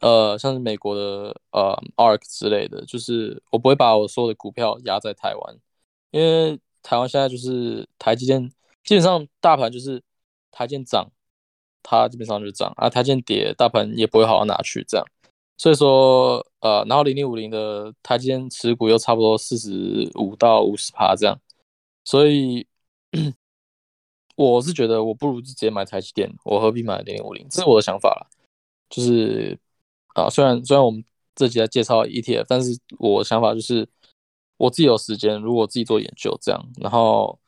[0.00, 5.58] 呃像是美国的呃 ARK 之类的，就是我不会把我所有的股票压在台湾，
[6.10, 8.48] 因为台湾现在就是台积电，
[8.82, 10.02] 基本上大盘就是
[10.50, 11.12] 台积电涨，
[11.82, 15.06] 它基本上就涨啊，台积电跌，大盘也不会好好拿去这样，
[15.56, 21.40] 所以说呃然后零零五零的台积电持股又差不多四十五到五十趴这样，
[22.04, 22.66] 所以。
[24.36, 27.46] 我是觉得我不如直接买台积电，我何必买零零五零？
[27.48, 28.26] 这是我的想法啦。
[28.90, 29.58] 就是
[30.12, 31.02] 啊，虽然虽然我们
[31.34, 33.88] 这集在介绍 ETF，但是我的想法就是
[34.58, 37.38] 我自己有时间，如果自己做研究这样，然后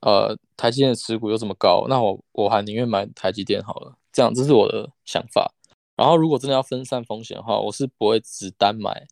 [0.00, 3.94] 呃台积电持股又这么高，那我我还宁愿买台积电好了。
[4.10, 5.52] 这样这是我的想法。
[5.96, 9.06] 然后如果真的要分散风险的话，我是不会只单买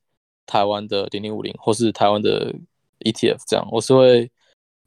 [0.47, 2.55] 台湾的零零五零或是台湾的
[3.01, 4.31] ETF 这样，我是会。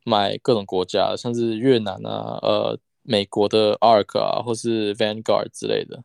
[0.10, 6.02] 买各种国家，像是越南啊、呃、美国的 ARK 啊，或是 Vanguard 之类的，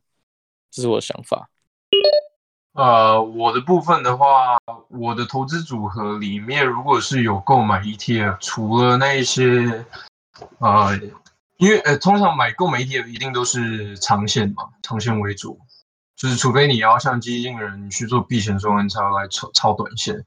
[0.73, 1.49] 这是我的想法。
[2.73, 9.85] 呃，我的部分的话，我的投资组合里面，如果是有购买 ETF，除了那一些，
[10.59, 10.99] 呃，
[11.59, 15.61] 因为呃，通常买购买 ETF 一定都是长线嘛，长线为主，
[16.23, 20.25] 就是除非你要像基金人去做避险周才来超超短线。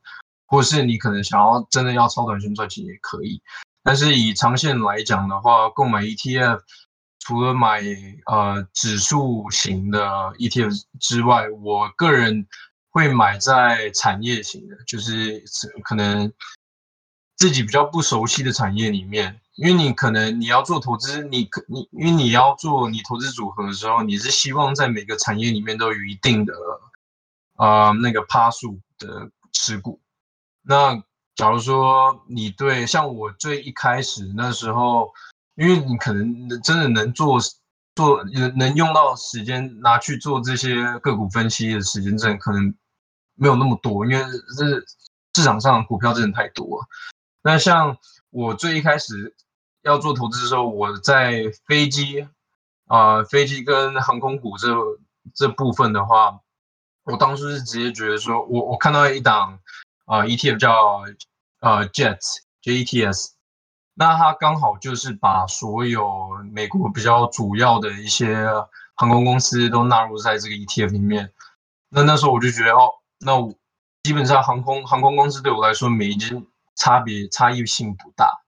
[0.47, 3.41] 或是你可能想要真的要超短线赚钱也可以，
[3.81, 6.59] 但是以长线来讲的话，购买 ETF
[7.19, 7.81] 除了买
[8.27, 10.05] 呃指数型的
[10.37, 12.45] ETF 之外，我个人
[12.91, 15.43] 会买在产业型的，就是
[15.83, 16.31] 可能
[17.37, 26.53] 自己比较不熟悉的产业里面，因为你可能你要做投资，你可你因为你要做你投资组合的时候，你是希望在每个产业里面都有一定的
[27.55, 30.01] 呃那个趴数的持股。
[30.61, 31.01] 那
[31.35, 35.13] 假如说你对像我最一开始那时候，
[35.55, 37.39] 因为你可能真的能做
[37.95, 42.75] 做能能用到时间拿去做这些个股分析的时间，真的可能
[43.35, 44.25] 没有那么多，因为
[44.57, 44.65] 这
[45.33, 46.85] 市场上股票真的太多。
[47.41, 47.97] 那像
[48.35, 49.33] 我最一开始
[49.83, 52.27] 要做投资的时候，我在飞机
[52.87, 54.67] 啊飞机跟航空股这
[55.33, 56.41] 这部分的话，
[57.05, 59.59] 我当初是直接觉得说我我看到一档。
[60.07, 61.01] 啊，ETF 叫
[61.61, 63.29] 呃 Jets，JETS，
[63.95, 68.47] 那它刚好就是把所有美国比较主要的一些
[68.93, 71.33] 航空公司都纳入在这个 ETF 里面。
[71.89, 73.31] 那那时候我就觉得，哦，那
[74.03, 76.45] 基本上航空航空公司对我来说，每一间
[76.75, 78.41] 差别差异性不大，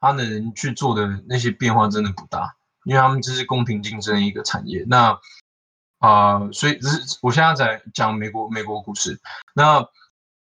[0.00, 4.84] 它能去做的那些变化真的不大，因为他们这是公平竞争一个产业。
[4.88, 5.18] 那
[5.98, 9.20] 啊，所以是我现在在讲美国美国股市，
[9.54, 9.86] 那。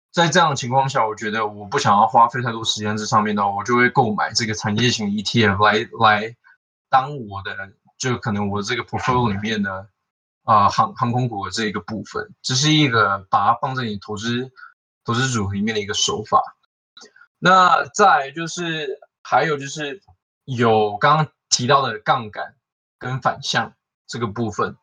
[0.10, 6.36] 在这样的情况下，我觉得我不想要花费太多时间这上面的话，我就会购买这个产业型 ETF 来来
[6.90, 7.56] 当我的，
[8.00, 9.88] 就可能我这个 portfolio 里面的
[10.44, 14.52] 啊航航空股的这一个部分，这是一个把它放在你投资
[15.06, 16.42] 投资组合里面的一个手法。
[17.40, 20.02] 那再就是还有就是
[20.46, 22.56] 有刚刚提到的杠杆
[22.98, 23.74] 跟反向
[24.08, 24.76] 这个部分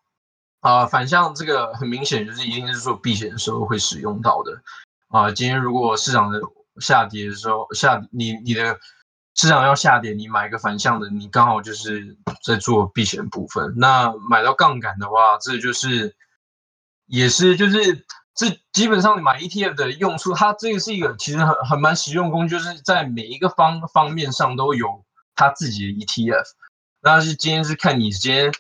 [0.61, 4.63] 啊，反向这个很明显就是一定是做避险的时候会使用到的。
[5.09, 6.41] 啊，今天如果市场的
[6.81, 8.79] 下跌的时候，下你你的
[9.35, 13.75] 市场要下跌，你买一个反向的，你刚好就是在做避险部分。
[13.77, 16.17] 那买到杠杆的话，这就是
[17.07, 26.45] 也是就是这基本上你买 ETF 的用处，它这个是一个其实很很蛮实用工具，就是在每一个方方面上都有它自己的 ETF。
[27.01, 28.53] 那是今天是看你今天。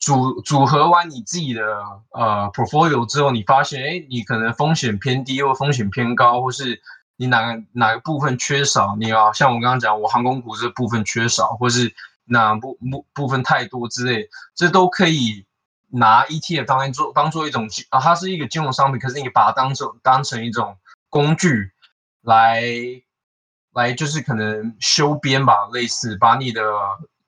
[0.00, 1.62] 组组合完你自己的
[2.10, 6.78] 呃 portfolio 之后，你发现哎，你可能风险偏低或风险偏高，或是
[7.16, 11.94] 你哪个哪个部分缺少，你要像我刚刚讲，我航空股这部分缺少，或是
[12.26, 15.46] 哪部部部分太多之类，这都可以
[15.94, 20.76] 拿 ETF 当做当做一种啊，它是一个金融商品，可是你把它当做当成一种
[21.08, 21.72] 工具
[22.22, 22.62] 来
[23.72, 26.62] 来就是可能修边吧，类似把你的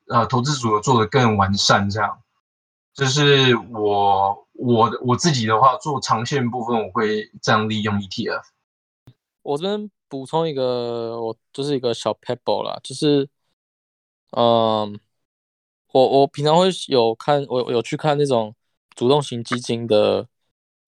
[0.09, 2.21] 呃投资组合做得更完善这样。
[2.95, 8.43] 就是我我我自己的话，做长线部分我会这样利用 ETF。
[9.43, 13.29] 我这边补充一个，我就是一个小 pebble 啦，就是，
[14.31, 14.99] 嗯，
[15.97, 18.55] 我我平常会有看，我有去看那种
[18.95, 20.29] 主动型基金的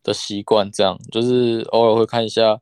[0.02, 2.60] 的习惯，这样就是偶尔会看一下，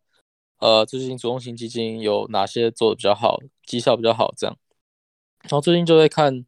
[0.58, 4.56] 呃，最近主动型基金有哪些做的比较好，绩效比较好这样，
[5.42, 6.44] 然后最近就会看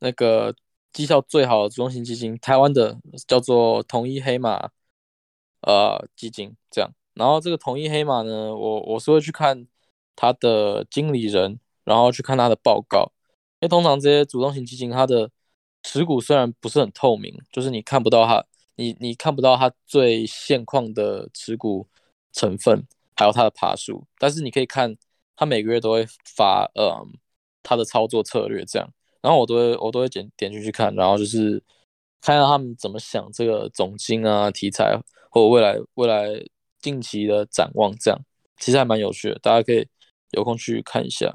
[0.00, 0.54] 那个。
[0.92, 4.68] 绩效最好的主动型基金，台湾的叫做统一黑马，
[5.62, 6.90] 呃，基金这样。
[7.14, 9.66] 然后这个统一黑马呢，我我是会去看
[10.14, 13.10] 它的经理人，然后去看他的报告。
[13.62, 15.30] 因为通常这些主动型基金，它的
[15.84, 18.44] 持股虽然不是很透明，就是你看不到它，
[18.74, 21.86] 你你看不到它最现况的持股
[22.32, 22.84] 成分，
[23.14, 24.96] 还有它的爬数，但是你可以看
[25.36, 26.04] 它每个月都会
[26.36, 27.12] 发，嗯，
[27.62, 28.92] 它的操作策略这样。
[29.20, 31.62] 然后我都会我都会点点进去看，然后就是
[32.20, 35.00] 看下他们怎么想这个总金啊题材
[35.30, 36.44] 或者未来未来
[36.80, 38.20] 近期的展望，这样
[38.56, 39.86] 其实还蛮有趣的，大家可以
[40.32, 41.32] 有空去看一下。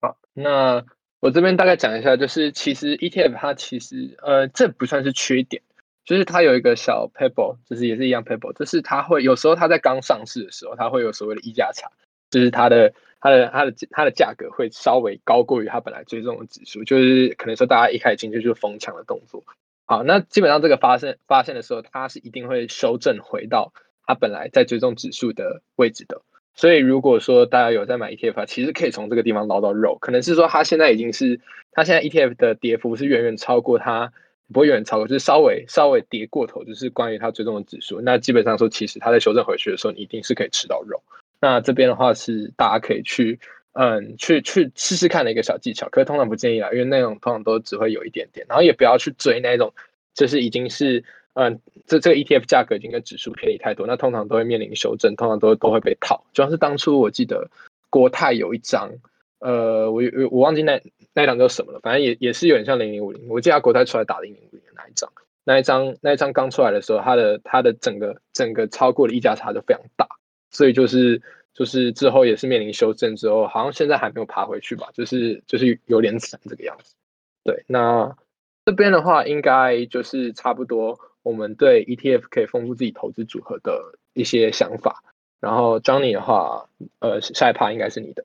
[0.00, 0.82] 好，那
[1.20, 5.62] 我这边大概讲一下，就是其实 ETF 它其实呃这不算是缺点，
[6.04, 11.90] 就是它有一个小 pebble，就是也是一样 pebble，就是它会有时候它在刚上市的时候，它会有所谓的溢价差，
[12.30, 19.42] 就是它的它的它的它的价格会稍微高过于它本来追踪的指数，就是可能说大家一开始进去就是疯抢的动作。
[19.86, 23.72] 好，那基本上这个发生发现的时候，它是一定会修正回到
[24.06, 26.22] 它本来在追踪指数的位置的。
[26.58, 29.96] 所以如果说大家有在买 ETF，其实可以从这个地方捞到肉。
[30.00, 31.38] 可能是说它现在已经是
[31.70, 34.12] 它现在 ETF 的跌幅是远远超过它，
[34.52, 38.00] 不会远远超过，就是稍微稍微跌过头，就是关于它追踪的指数。
[38.00, 41.00] 那基本上说，其实它在修正回去的时候，你一定是可以吃到肉。
[41.40, 43.38] 那这边的话是大家可以去
[43.74, 49.72] 嗯去去试试看的一个小技巧，可是通常不建议啦，因为那种通常都只会有一点点，然后也不要去追那种
[50.12, 51.04] 就是已经是。
[51.38, 56.24] 嗯，这这个 ETF 价格已经跟指数偏离太多，那通常都会面临修正，通常都都会被套。
[56.32, 57.48] 主要是当初我记得
[57.90, 58.90] 国泰有一张，
[59.38, 60.82] 呃，我我我忘记那
[61.14, 63.28] 那一张叫什么了，反正也也是有点像零零五零。
[63.28, 65.12] 我记得国泰出来打零零五零的那一张，
[65.44, 70.08] 那一张那一张刚出来的时候，它的它的整个整个超过的溢价差就非常大，
[70.50, 71.22] 所以就是
[71.54, 76.96] 就是之后也是面临修正之后，好像现在还没有爬回去吧，就是就是有点惨这个样子。
[77.44, 78.16] 对，那
[78.64, 80.98] 这边的话应该就是差不多。
[81.28, 85.04] 我们对 ETF 可以丰富自己投资组合的一些想法。
[85.40, 86.66] 然后 Johnny 的话，
[87.00, 88.24] 呃，下一趴应该是你的。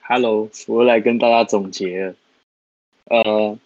[0.00, 2.16] Hello，我来跟大家总结。
[3.04, 3.56] 呃，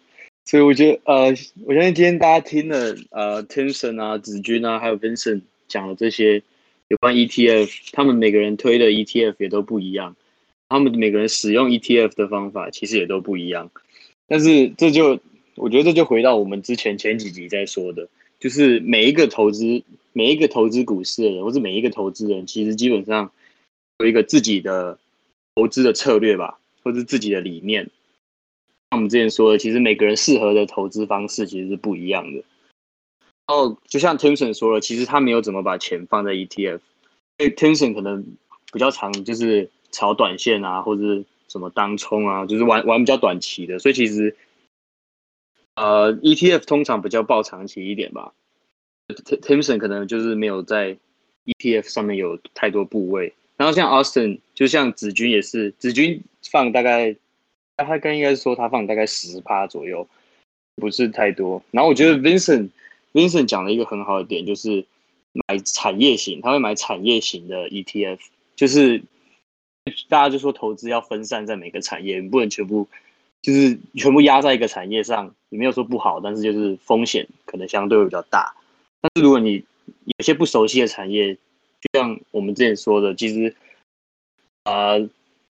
[0.45, 1.29] 所以我觉得，呃，
[1.65, 6.43] 我相信今天大家听了，呃，Tenson 啊、子君啊，还有 Vincent 讲的这些
[6.89, 10.15] 有关 ETF，他们每个人推的 ETF 也都不一样，
[10.69, 13.71] 他们每个人使用 ETF 的方法其实也都不一样。
[14.27, 15.19] 但是这就
[15.59, 19.83] 我觉得这就回到我们之前前几集在说的，就是每一个投资
[20.13, 23.31] 每一个投资股市的人，或是每一个投资人，其实基本上
[23.99, 24.99] 有一个自己的
[25.55, 27.85] 投资的策略吧，或是自己的理念。
[28.91, 32.43] 像我们之前说的，其实每个人适合的投资方式其实是不一样的。
[33.47, 36.81] 哦就像 Tension 说了，其实他没有怎么把钱放在 ETF，
[37.39, 38.25] 因为 Tension 可能
[38.73, 44.37] 比较常，就是炒短线啊，或者什么当冲啊，就是玩玩比较短期的，所以其实。
[45.79, 48.35] 呃，ETF 通常比较爆长期一点吧。
[49.43, 50.97] Timson 可能就是没有在
[51.45, 53.33] ETF 上面有太多部位。
[53.57, 56.21] 然后像 Austin，就像子君也是，子君
[56.51, 57.15] 放大概，
[57.77, 60.09] 他刚应该是说他放大概十趴左右，
[60.77, 61.63] 不是太多。
[61.71, 64.85] 然后我觉得 Vincent，Vincent 讲了一个很好的点，就是
[65.33, 68.19] 买产业型，他会买产业型的 ETF，
[68.57, 69.03] 就是
[70.09, 72.89] 大家就说投资要分散在每个产业，你不能全部。
[73.49, 78.55] 就是全部压在一个产业上，也没有说不好，但是就是风险可能相对会比较大。
[79.01, 83.57] 但是如果你有些不熟悉的产业，就像我们之前说的，其实
[84.65, 84.99] 啊，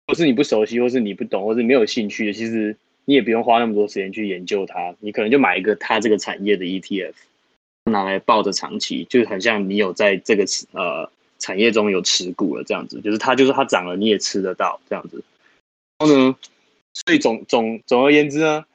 [0.08, 2.76] 或是你不熟悉，或是你不懂，或是没有兴趣的，其实
[3.06, 4.94] 你也不用花那么多时间去研究它。
[5.00, 7.14] 你可能就买一个它这个产业的 ETF，
[7.86, 10.44] 拿来抱着长期，就是很像你有在这个
[10.74, 15.24] 呃产业中有持股了这样子，就是它就是它涨了你也吃得到这样子。
[16.00, 16.36] 然后呢？
[16.96, 18.66] 所以总总总而言之呢，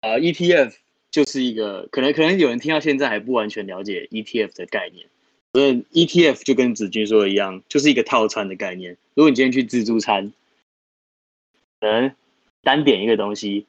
[0.00, 0.74] 呃，ETF
[1.10, 5.06] 就是一个可能可能有人听到现在还不完全了解 ETF 的概念。
[5.52, 8.96] 所以 ETF 就跟子君说的一样，就是一个套餐的概念。
[9.14, 10.32] 如果你今天去自助餐，
[11.80, 12.14] 可能
[12.62, 13.66] 单点一个东西，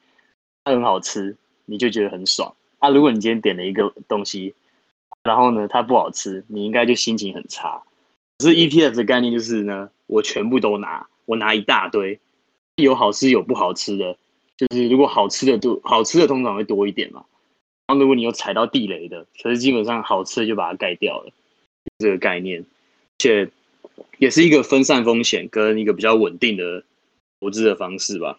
[0.64, 2.54] 它很好吃，你就觉得很爽。
[2.78, 4.54] 啊，如果你今天点了一个东西，
[5.24, 7.82] 然后呢它不好吃，你应该就心情很差。
[8.38, 12.18] 可是 ETF 的概念就是呢，我全部都拿，我拿一大堆。
[12.82, 14.16] 有好吃有不好吃的，
[14.56, 17.24] 就是如果好吃的多，好吃的通常会多一点嘛。
[17.86, 21.32] 然后如果你有踩到地雷的，可是基本上好吃的就把它盖掉了，
[21.98, 22.64] 这个概念，
[23.18, 23.50] 且
[24.18, 26.84] 也是一个分散风险跟一个比较稳定的
[27.40, 28.38] 投资的方式吧。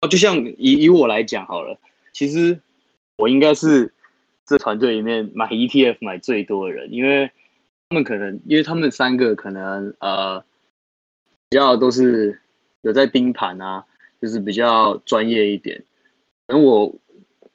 [0.00, 1.78] 哦，就像以以我来讲好了，
[2.12, 2.60] 其实
[3.16, 3.92] 我应该是
[4.46, 7.30] 这团队里面买 ETF 买最多的人，因为
[7.88, 10.40] 他们可能因为他们三个可能呃
[11.48, 12.40] 比较都是。
[12.84, 13.84] 有在盯盘啊，
[14.22, 15.82] 就是比较专业一点。
[16.46, 16.94] 而我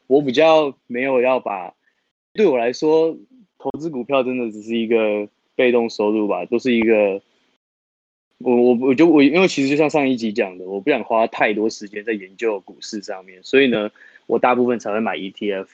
[0.07, 1.73] 我比较没有要把，
[2.33, 3.15] 对我来说，
[3.57, 7.21] 投资股票真的只是一个被动收入吧，都是一个。
[8.41, 13.91] 我我我就我因为其实就像上一集讲的，我不想花太多时间在研究股市上面，所以呢，
[14.27, 15.67] 我大部分才会买 ETF。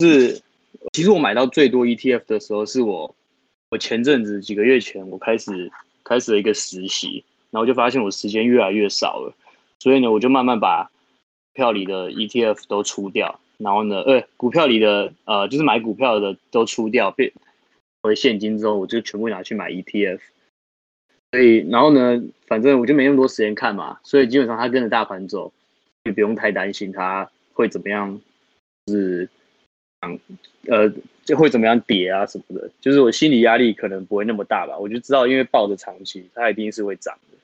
[0.00, 0.42] 是，
[0.92, 3.14] 其实我买到最多 ETF 的时候，是我
[3.70, 5.70] 我前阵子几个月前，我开始
[6.02, 7.24] 开始了一个实习。
[7.50, 9.34] 然后就发现我时间越来越少了，
[9.78, 10.90] 所以呢，我就慢慢把
[11.52, 17.32] 票里的 ETF 都出掉，然后呢，呃，股票里的呃，就是买股票的都出掉，变
[18.02, 20.20] 回现金之后，我就全部拿去买 ETF。
[21.32, 25.52] 所以然后呢，反正我就没那么多时间看嘛，所以基本上他跟着大盘走，
[26.04, 28.20] 也不用太担心他会怎么样，
[28.88, 29.28] 是，
[30.00, 30.18] 嗯，
[30.66, 30.92] 呃，
[31.24, 34.78] 就会怎么样跌啊什么的，就是我心理压力可能不会那么大吧。
[34.78, 37.36] 我就知道，因为抱着长期，它一定是会涨的。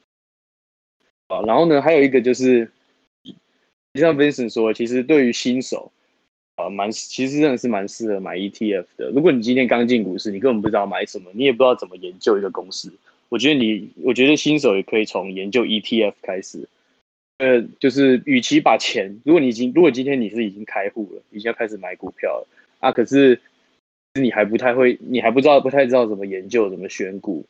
[1.28, 2.70] 啊，然后呢，还有一个就是，
[3.94, 5.92] 就像 Vincent 说，其实对于新手。
[6.56, 9.10] 啊，蛮其实真的是蛮适合买 ETF 的。
[9.10, 12.90] 如果你今天刚进股市，你根本不知道买什么，你也不知道怎么研究一个公司。
[13.28, 16.66] 我觉得你，我觉得新手也可以从研究 ETF 开始。
[17.36, 22.48] 呃，就是与其把钱，如果你已经，如果今天你是已经开户了，已经要开始买股票了
[22.80, 23.38] 啊，可是
[24.18, 27.46] 你还不太会，你还不知道，不太知道怎么研究，怎么选股的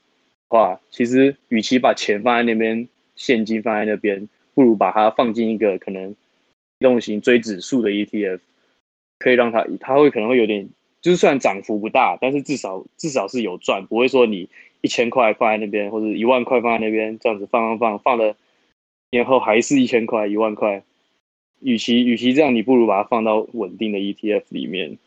[0.48, 6.10] 话，其实与其把钱放在那边，现金放在那边，不如把它放进一个可能
[6.78, 8.40] 移动型追指数的 ETF。
[9.18, 10.68] 可以让它，它会可能会有点，
[11.00, 14.50] 就是虽然涨幅不大，但是至少至少是有赚，不会说你
[14.82, 18.36] 一千块放在那边，或者一万块放在那边，这样子放放放放了，
[19.10, 20.82] 年后还是一千块一万块，
[21.60, 24.98] 与其与其这样，你不如把它放到稳定的 ETF 里面。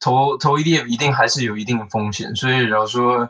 [0.00, 3.28] 投投 ETF 一定还是有一定的风险，所以假如说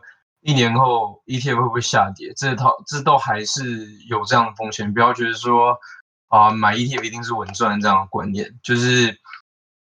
[0.48, 4.94] 一年后 ETF 会不会下跌，这套这都还是有这样的风险。
[4.94, 5.78] 不要觉得说
[6.28, 9.20] 啊买 ETF 一定是稳赚这样的观念，就是。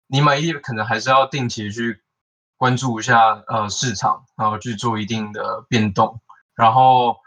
[0.07, 2.03] 你买 ETF 可能还是要定期去
[2.57, 6.21] 关注一下呃市场，然后去做一定的变动，
[6.53, 7.17] 然后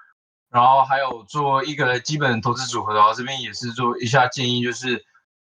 [0.49, 5.05] 然后还有做一个基本投资组合的话，这边也是做一下建议，就是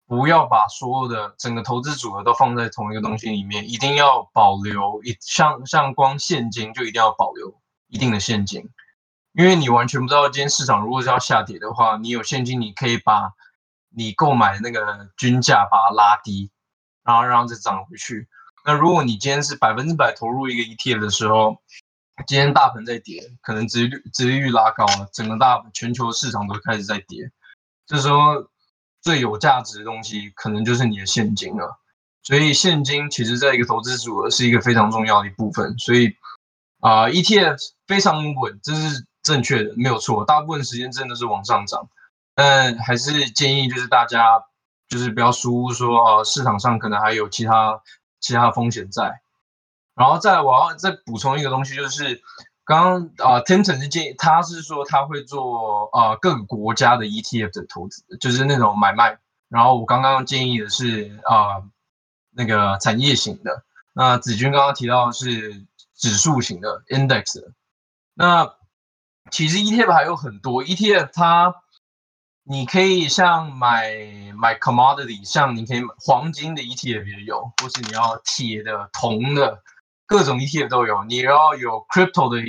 [0.06, 7.60] 不要把所有的整个投资组合都放在同一个东西里面，一定要保留一像像光现金就一定要保留
[7.96, 8.70] 一定的现金，
[9.32, 13.32] 因为你完全不知道今天市场如果是要下跌的话，你有现金你可以把
[13.90, 16.52] 你购买的那个均价把它拉低。
[17.08, 18.28] 然后让它涨回去。
[18.66, 21.62] 那如果你今天是百分之百投入一个 ETF 的时候，
[22.26, 27.30] 今天大盘在跌，可能殖率殖利率拉高了，整个大全球市场都开始在跌。
[27.86, 28.50] 这时候
[29.04, 31.80] 最有价值的东西，可能就是你的现金了。
[32.24, 35.78] 所以现金其实在一个投资组合是一个非常重要的一部分。
[35.78, 36.12] 所以
[36.88, 37.58] 啊，ETF
[37.88, 40.24] 非常稳，这是正确的，没有错。
[40.26, 41.90] 大部分时间真的是往上涨，
[42.36, 44.44] 但还是建议就是大家。
[44.88, 47.82] 就是不要疏忽说，呃，市场上可能还有其他
[48.20, 49.20] 其他风险在。
[49.96, 52.22] 然后再我要再补充一个东西，就是
[52.64, 52.84] 刚
[53.18, 59.18] 刚啊，Tenton 是建议他是说他会做呃各个国家的 ETF 的投资，就是那种买卖。
[59.50, 61.66] 然后我刚刚建议的是啊
[62.30, 63.64] 那个产业型的。
[63.92, 65.66] 那子君刚刚提到是
[65.96, 67.42] 指数型的 index。
[68.14, 68.56] 那
[69.32, 71.56] 其实 ETF 还有很多 ETF 它。
[72.48, 73.92] 你可以像买
[74.36, 79.64] 买 commodity，像你可以买黄金的 ETF 也有，或是你要铁的、铜的，
[80.06, 81.04] 各种 ETF 都有。
[81.06, 82.40] 你要有 crypto 的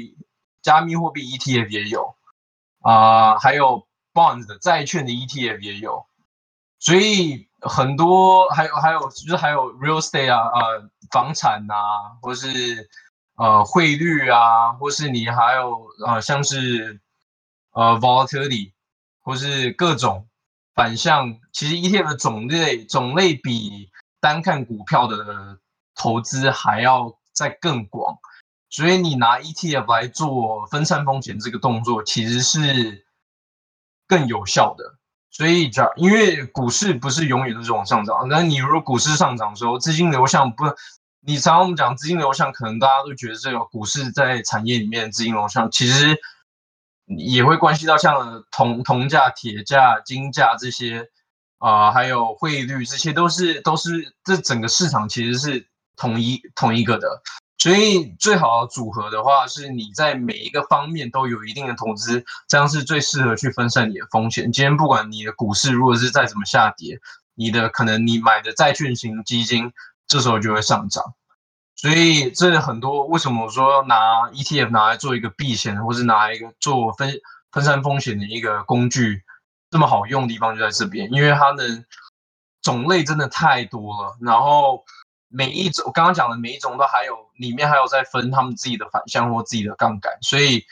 [0.61, 2.15] 加密货币 ETF 也有，
[2.83, 6.05] 啊，还有 bonds 的债券的 ETF 也有。
[6.79, 11.75] 所以很多还有还有就是还有 real estate 啊，呃，房产呐，
[12.21, 12.87] 或是
[13.37, 17.01] 呃汇率啊，或是你还有呃像是
[17.73, 18.73] 呃 volatility。
[19.27, 20.29] 或是各种
[20.73, 25.59] 反向，其实 ETF 的种类种类比单看股票的
[25.97, 28.17] 投资还要再更广，
[28.71, 33.05] 所以你拿 ETF 来做分散风险这个动作，其实是
[34.07, 34.95] 更有效的。
[35.29, 40.67] 所以这因为股市不是永远都是往上涨，那你如果股市上涨的时候，资金流向不，
[41.27, 46.17] 你常常我们讲资金流向，可能大家都觉得这个股市在产业里面资金流向，其实。
[47.17, 51.09] 也会关系到像铜铜价、铁价、金价这些，
[51.59, 57.23] 啊，还有汇率，这些都是都是这整个市场其实是同一同一个的。
[57.59, 64.51] 所以最好的组合的话，是你在每一个方面都有一定的投资，这样是最适合去分散你的风险。
[64.51, 66.99] 今天不管你的股市如果是再怎么下跌，
[67.37, 69.73] 你的可能你买的债券型基金
[70.07, 71.15] 这时候就会上涨。
[71.75, 77.13] 所以这很多为什么我说拿 ETF 拿来做一个避险，或是拿一个做分
[77.53, 79.23] 分散风险的一个工具，
[79.71, 81.85] 这么好用的地方就在这边，因为它的
[82.63, 84.17] 种类真的太多了。
[84.23, 84.85] 然后
[85.29, 90.65] 每一种刚刚讲的每一种都还有里面还有在分他们自己的反向或自己的杠杆，所以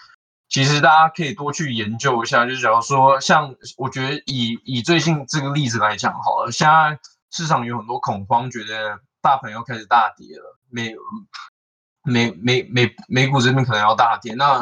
[0.48, 2.46] 其实大家可以多去研究一下。
[2.46, 6.98] 就假如说像我觉得以以最近这个例子来讲好了，现在
[7.30, 10.58] 市场有很多恐慌，觉得大盘又开始大跌了。
[10.70, 10.94] 美
[12.04, 14.58] 美美美美股这边可能要大跌，那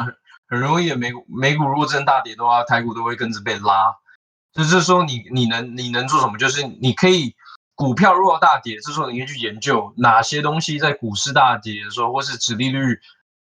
[0.47, 0.93] 很容易。
[0.93, 3.93] 美美股如果真大跌的话，台股都会跟着被拉。
[4.53, 6.37] 就是说，你你能你能做什么？
[6.37, 7.35] 就是你可以
[7.75, 12.97] 股票如果大跌，这时候你可以去研究哪些东西在股市大跌的时候，或是指利率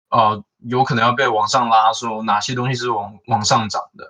[0.09, 4.07] 呃有可能要被往上拉，说哪些东西是往往上涨的，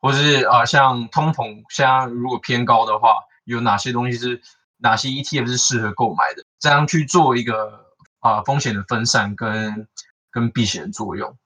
[0.00, 4.42] 或是啊、呃像通膨现在如果偏高的话，有哪些东西是
[4.82, 7.86] 哪些 ETF 是适合购买的，这样去做一个
[8.20, 9.88] 啊、风险的分散跟
[10.30, 11.36] 跟避险的作用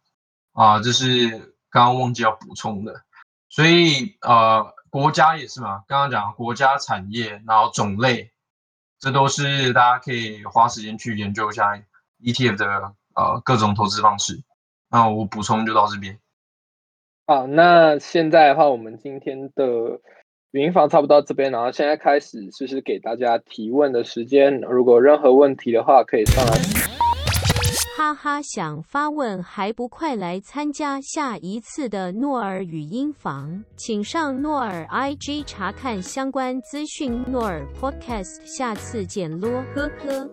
[0.52, 1.28] 啊、这是
[1.70, 3.02] 刚刚忘记要补充的。
[3.48, 8.32] 所以呃，国家也是嘛，刚刚讲国家产业，然后种类，
[8.98, 11.78] 这都是大家可以花时间去研究一下
[12.20, 14.42] ETF 的呃各种投资方式。
[14.88, 16.18] 那我补充就到这边。
[17.26, 20.00] 好，那现在的话，我们今天的
[20.52, 24.60] 语音房差不多到这边，然后现在开始就是给大家提问的时间。
[24.60, 26.52] 如果任何问题的话，可以上来。
[27.96, 33.64] 哈哈，想发问还不快来参加下一次的诺尔语音房？
[33.76, 37.22] 请上诺尔 IG 查看相关资讯。
[37.26, 40.30] 诺尔 Podcast，下次见咯，呵呵。